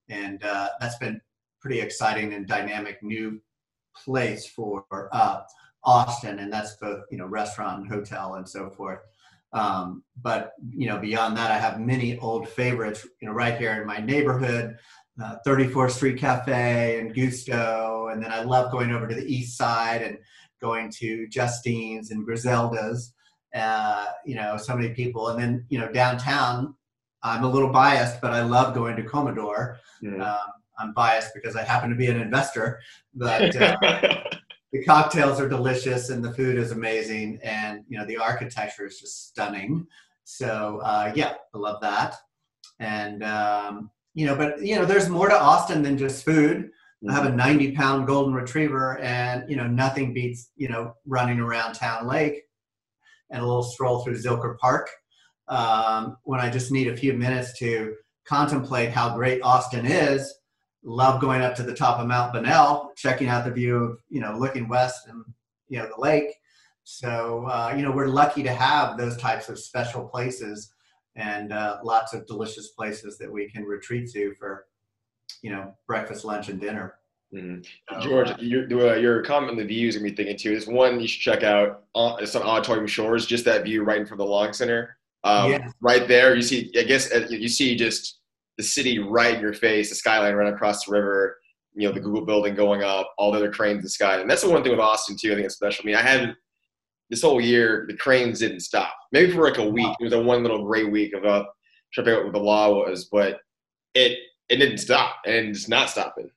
and 0.07 0.41
uh, 0.45 0.69
that's 0.79 0.97
been 0.97 1.19
pretty 1.59 1.81
exciting 1.81 2.33
and 2.33 2.47
dynamic 2.47 3.03
new 3.03 3.41
place 4.03 4.47
for 4.47 4.85
uh, 5.11 5.41
Austin, 5.83 6.39
and 6.39 6.51
that's 6.51 6.75
both 6.75 7.03
you 7.11 7.17
know 7.17 7.25
restaurant 7.25 7.81
and 7.81 7.91
hotel 7.91 8.35
and 8.35 8.47
so 8.47 8.69
forth. 8.69 8.99
Um, 9.53 10.03
but 10.21 10.53
you 10.69 10.87
know, 10.87 10.99
beyond 10.99 11.37
that, 11.37 11.51
I 11.51 11.57
have 11.57 11.79
many 11.79 12.17
old 12.19 12.47
favorites. 12.47 13.05
You 13.21 13.27
know, 13.27 13.33
right 13.33 13.57
here 13.57 13.81
in 13.81 13.87
my 13.87 13.99
neighborhood, 13.99 14.77
uh, 15.21 15.37
34th 15.45 15.91
Street 15.91 16.17
Cafe 16.17 16.99
and 16.99 17.15
Gusto, 17.15 18.09
and 18.11 18.23
then 18.23 18.31
I 18.31 18.43
love 18.43 18.71
going 18.71 18.91
over 18.91 19.07
to 19.07 19.15
the 19.15 19.25
East 19.25 19.57
Side 19.57 20.01
and 20.01 20.17
going 20.61 20.91
to 20.99 21.27
Justine's 21.27 22.11
and 22.11 22.27
Grizzelda's. 22.27 23.13
Uh, 23.55 24.05
you 24.25 24.35
know, 24.35 24.57
so 24.57 24.75
many 24.75 24.89
people, 24.93 25.29
and 25.29 25.41
then 25.41 25.65
you 25.69 25.79
know, 25.79 25.91
downtown. 25.91 26.75
I'm 27.21 27.43
a 27.43 27.49
little 27.49 27.71
biased, 27.71 28.21
but 28.21 28.31
I 28.31 28.43
love 28.43 28.73
going 28.73 28.95
to 28.95 29.03
Commodore. 29.03 29.77
Mm. 30.01 30.21
Um, 30.21 30.47
I'm 30.79 30.93
biased 30.93 31.33
because 31.33 31.55
I 31.55 31.63
happen 31.63 31.89
to 31.89 31.95
be 31.95 32.07
an 32.07 32.19
investor, 32.19 32.79
but 33.13 33.55
uh, 33.55 33.77
the 34.71 34.83
cocktails 34.83 35.39
are 35.39 35.49
delicious 35.49 36.09
and 36.09 36.23
the 36.23 36.33
food 36.33 36.57
is 36.57 36.71
amazing 36.71 37.39
and 37.43 37.83
you 37.87 37.97
know 37.97 38.05
the 38.05 38.17
architecture 38.17 38.85
is 38.85 38.99
just 38.99 39.27
stunning. 39.29 39.85
So 40.23 40.79
uh, 40.83 41.11
yeah 41.15 41.33
i 41.53 41.57
love 41.57 41.81
that. 41.81 42.15
And 42.79 43.23
um, 43.23 43.89
you 44.13 44.25
know 44.25 44.35
but 44.35 44.61
you 44.61 44.75
know 44.75 44.85
there's 44.85 45.09
more 45.09 45.29
to 45.29 45.39
austin 45.39 45.81
than 45.81 45.97
just 45.97 46.23
food. 46.23 46.69
I 47.07 47.13
have 47.13 47.25
a 47.25 47.29
mm-hmm. 47.29 47.37
90 47.37 47.71
pound 47.73 48.07
golden 48.07 48.33
retriever 48.33 48.97
and 48.99 49.49
you 49.49 49.55
know 49.55 49.67
nothing 49.67 50.13
beats 50.13 50.51
you 50.55 50.69
know 50.69 50.93
running 51.05 51.39
around 51.39 51.73
town 51.73 52.07
lake 52.07 52.43
and 53.29 53.41
a 53.41 53.45
little 53.45 53.63
stroll 53.63 54.03
through 54.03 54.17
zilker 54.17 54.57
park. 54.57 54.89
Um, 55.47 56.17
when 56.23 56.39
i 56.39 56.47
just 56.47 56.71
need 56.71 56.89
a 56.89 56.95
few 56.95 57.13
minutes 57.13 57.57
to 57.57 57.95
contemplate 58.23 58.91
how 58.91 59.15
great 59.15 59.41
austin 59.41 59.87
is 59.87 60.31
love 60.83 61.21
going 61.21 61.41
up 61.41 61.55
to 61.55 61.63
the 61.63 61.73
top 61.73 61.99
of 61.99 62.07
Mount 62.07 62.33
Bonnell, 62.33 62.91
checking 62.95 63.27
out 63.27 63.45
the 63.45 63.51
view 63.51 63.75
of, 63.77 63.99
you 64.09 64.21
know, 64.21 64.37
looking 64.37 64.67
west 64.67 65.07
and, 65.07 65.23
you 65.67 65.79
know, 65.79 65.87
the 65.87 66.01
lake. 66.01 66.35
So, 66.83 67.45
uh, 67.45 67.73
you 67.75 67.83
know, 67.83 67.91
we're 67.91 68.07
lucky 68.07 68.41
to 68.43 68.51
have 68.53 68.97
those 68.97 69.17
types 69.17 69.49
of 69.49 69.59
special 69.59 70.07
places 70.07 70.73
and 71.15 71.51
uh, 71.51 71.77
lots 71.83 72.13
of 72.13 72.25
delicious 72.25 72.69
places 72.69 73.17
that 73.17 73.31
we 73.31 73.49
can 73.49 73.63
retreat 73.63 74.09
to 74.11 74.33
for, 74.35 74.65
you 75.41 75.51
know, 75.51 75.73
breakfast, 75.85 76.25
lunch, 76.25 76.49
and 76.49 76.59
dinner. 76.59 76.95
Mm-hmm. 77.33 78.01
George, 78.01 78.31
uh, 78.31 78.37
your, 78.39 78.89
uh, 78.89 78.95
your 78.95 79.21
comment 79.21 79.51
on 79.51 79.57
the 79.57 79.65
views 79.65 79.95
and 79.95 80.03
me 80.03 80.11
thinking 80.11 80.37
too 80.37 80.51
is 80.51 80.65
one 80.65 80.99
you 80.99 81.07
should 81.07 81.21
check 81.21 81.43
out. 81.43 81.83
Uh, 81.93 82.15
it's 82.19 82.35
on 82.35 82.41
Auditorium 82.41 82.87
Shores, 82.87 83.27
just 83.27 83.45
that 83.45 83.63
view 83.63 83.83
right 83.83 83.99
in 83.99 84.05
front 84.07 84.19
of 84.19 84.25
the 84.25 84.31
Long 84.31 84.51
Center. 84.53 84.97
Um, 85.23 85.51
yes. 85.51 85.73
Right 85.81 86.07
there, 86.07 86.35
you 86.35 86.41
see. 86.41 86.71
I 86.79 86.83
guess 86.83 87.11
uh, 87.11 87.27
you 87.29 87.49
see 87.49 87.75
just 87.75 88.18
the 88.59 88.63
city 88.63 88.99
right 88.99 89.35
in 89.35 89.41
your 89.41 89.53
face, 89.53 89.87
the 89.87 89.95
skyline 89.95 90.35
right 90.35 90.53
across 90.53 90.83
the 90.83 90.91
river, 90.91 91.37
you 91.75 91.87
know, 91.87 91.93
the 91.93 91.99
Google 92.01 92.25
building 92.25 92.55
going 92.55 92.83
up, 92.83 93.09
all 93.17 93.31
the 93.31 93.37
other 93.37 93.53
cranes 93.53 93.77
in 93.77 93.83
the 93.83 93.89
sky. 93.89 94.19
And 94.19 94.29
that's 94.29 94.41
the 94.41 94.49
one 94.49 94.61
thing 94.61 94.73
with 94.73 94.81
Austin 94.81 95.15
too. 95.17 95.31
I 95.31 95.35
think 95.35 95.45
it's 95.45 95.55
special. 95.55 95.83
I 95.83 95.85
mean, 95.85 95.95
I 95.95 96.01
had 96.01 96.35
this 97.09 97.21
whole 97.21 97.39
year, 97.39 97.85
the 97.87 97.95
cranes 97.95 98.39
didn't 98.39 98.59
stop. 98.59 98.93
Maybe 99.13 99.31
for 99.31 99.45
like 99.45 99.59
a 99.59 99.69
week. 99.69 99.95
It 100.01 100.03
was 100.03 100.11
a 100.11 100.21
one 100.21 100.43
little 100.43 100.65
gray 100.65 100.83
week 100.83 101.13
of 101.13 101.23
uh, 101.23 101.45
trying 101.93 102.03
to 102.03 102.11
figure 102.11 102.17
out 102.17 102.25
what 102.25 102.33
the 102.33 102.39
law 102.39 102.73
was, 102.73 103.05
but 103.05 103.39
it 103.93 104.17
it 104.49 104.57
didn't 104.57 104.79
stop 104.79 105.15
and 105.25 105.55
it's 105.55 105.69
not 105.69 105.89
stopping. 105.89 106.29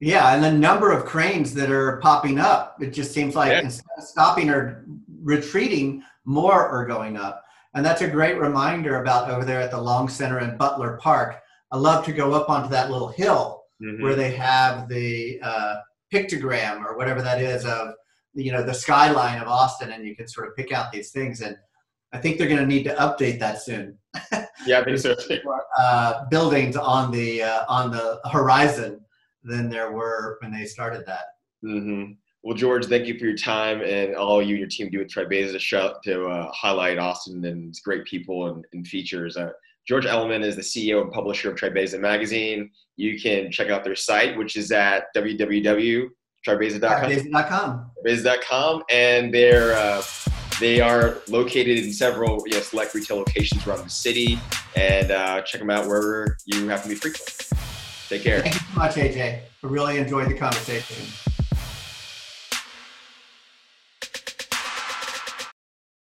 Yeah, 0.00 0.34
and 0.34 0.42
the 0.42 0.50
number 0.50 0.90
of 0.90 1.04
cranes 1.04 1.52
that 1.52 1.70
are 1.70 1.98
popping 1.98 2.38
up, 2.38 2.78
it 2.80 2.94
just 2.94 3.12
seems 3.12 3.34
like 3.34 3.50
yeah. 3.50 3.60
instead 3.60 3.84
of 3.98 4.04
stopping 4.04 4.48
or 4.48 4.86
retreating, 5.22 6.02
more 6.24 6.66
are 6.66 6.86
going 6.86 7.18
up. 7.18 7.44
And 7.74 7.84
that's 7.84 8.00
a 8.00 8.08
great 8.08 8.38
reminder 8.38 9.02
about 9.02 9.28
over 9.28 9.44
there 9.44 9.60
at 9.60 9.70
the 9.70 9.80
Long 9.80 10.08
Center 10.08 10.38
in 10.38 10.56
Butler 10.56 10.98
Park 11.02 11.42
I 11.70 11.76
love 11.76 12.04
to 12.06 12.12
go 12.12 12.32
up 12.32 12.48
onto 12.48 12.68
that 12.70 12.90
little 12.90 13.08
hill 13.08 13.64
mm-hmm. 13.82 14.02
where 14.02 14.14
they 14.14 14.32
have 14.32 14.88
the 14.88 15.40
uh, 15.42 15.76
pictogram 16.12 16.84
or 16.84 16.96
whatever 16.96 17.22
that 17.22 17.40
is 17.40 17.64
of 17.64 17.94
you 18.34 18.52
know 18.52 18.62
the 18.62 18.74
skyline 18.74 19.40
of 19.40 19.48
Austin, 19.48 19.90
and 19.90 20.04
you 20.04 20.14
can 20.14 20.28
sort 20.28 20.48
of 20.48 20.56
pick 20.56 20.72
out 20.72 20.92
these 20.92 21.10
things. 21.10 21.40
And 21.40 21.56
I 22.12 22.18
think 22.18 22.38
they're 22.38 22.48
going 22.48 22.60
to 22.60 22.66
need 22.66 22.84
to 22.84 22.94
update 22.94 23.38
that 23.40 23.62
soon. 23.62 23.98
Yeah, 24.66 24.80
I 24.80 24.84
think 24.84 24.98
so. 24.98 25.14
uh, 25.78 26.24
buildings 26.30 26.76
on 26.76 27.12
the 27.12 27.42
uh, 27.44 27.64
on 27.68 27.92
the 27.92 28.20
horizon 28.30 29.00
than 29.44 29.70
there 29.70 29.92
were 29.92 30.36
when 30.42 30.52
they 30.52 30.66
started 30.66 31.06
that. 31.06 31.26
Mm-hmm. 31.64 32.12
Well, 32.42 32.56
George, 32.56 32.86
thank 32.86 33.06
you 33.06 33.18
for 33.18 33.26
your 33.26 33.36
time 33.36 33.82
and 33.82 34.14
all 34.14 34.42
you 34.42 34.50
and 34.50 34.58
your 34.58 34.68
team 34.68 34.90
do 34.90 34.98
with 34.98 35.08
Tribeza 35.08 35.52
to, 35.52 35.58
show, 35.58 35.94
to 36.04 36.26
uh, 36.26 36.52
highlight 36.52 36.98
Austin 36.98 37.44
and 37.44 37.68
its 37.68 37.80
great 37.80 38.04
people 38.04 38.48
and, 38.48 38.64
and 38.72 38.86
features. 38.86 39.36
Uh, 39.36 39.50
George 39.88 40.04
Elliman 40.04 40.44
is 40.44 40.54
the 40.54 40.60
CEO 40.62 41.00
and 41.00 41.10
publisher 41.10 41.50
of 41.50 41.56
Tribeza 41.56 41.98
Magazine. 41.98 42.70
You 42.96 43.18
can 43.18 43.50
check 43.50 43.70
out 43.70 43.84
their 43.84 43.96
site, 43.96 44.36
which 44.36 44.54
is 44.54 44.70
at 44.70 45.04
www.tribeza.com. 45.16 46.10
Tribeza.com. 46.46 47.90
Tribeza.com. 48.04 48.82
And 48.90 49.32
they're, 49.32 49.72
uh, 49.72 50.02
they 50.60 50.82
are 50.82 51.16
located 51.28 51.78
in 51.78 51.90
several 51.90 52.42
you 52.46 52.52
know, 52.52 52.60
select 52.60 52.94
retail 52.94 53.16
locations 53.16 53.66
around 53.66 53.82
the 53.82 53.88
city. 53.88 54.38
And 54.76 55.10
uh, 55.10 55.40
check 55.40 55.60
them 55.60 55.70
out 55.70 55.86
wherever 55.86 56.36
you 56.44 56.68
happen 56.68 56.82
to 56.82 56.88
be 56.90 56.94
frequent. 56.94 57.48
Take 58.10 58.22
care. 58.22 58.42
Thank 58.42 58.56
you 58.56 58.60
so 58.60 58.78
much, 58.78 58.94
AJ. 58.96 59.40
I 59.40 59.42
really 59.62 59.96
enjoyed 59.96 60.28
the 60.28 60.34
conversation. 60.34 61.27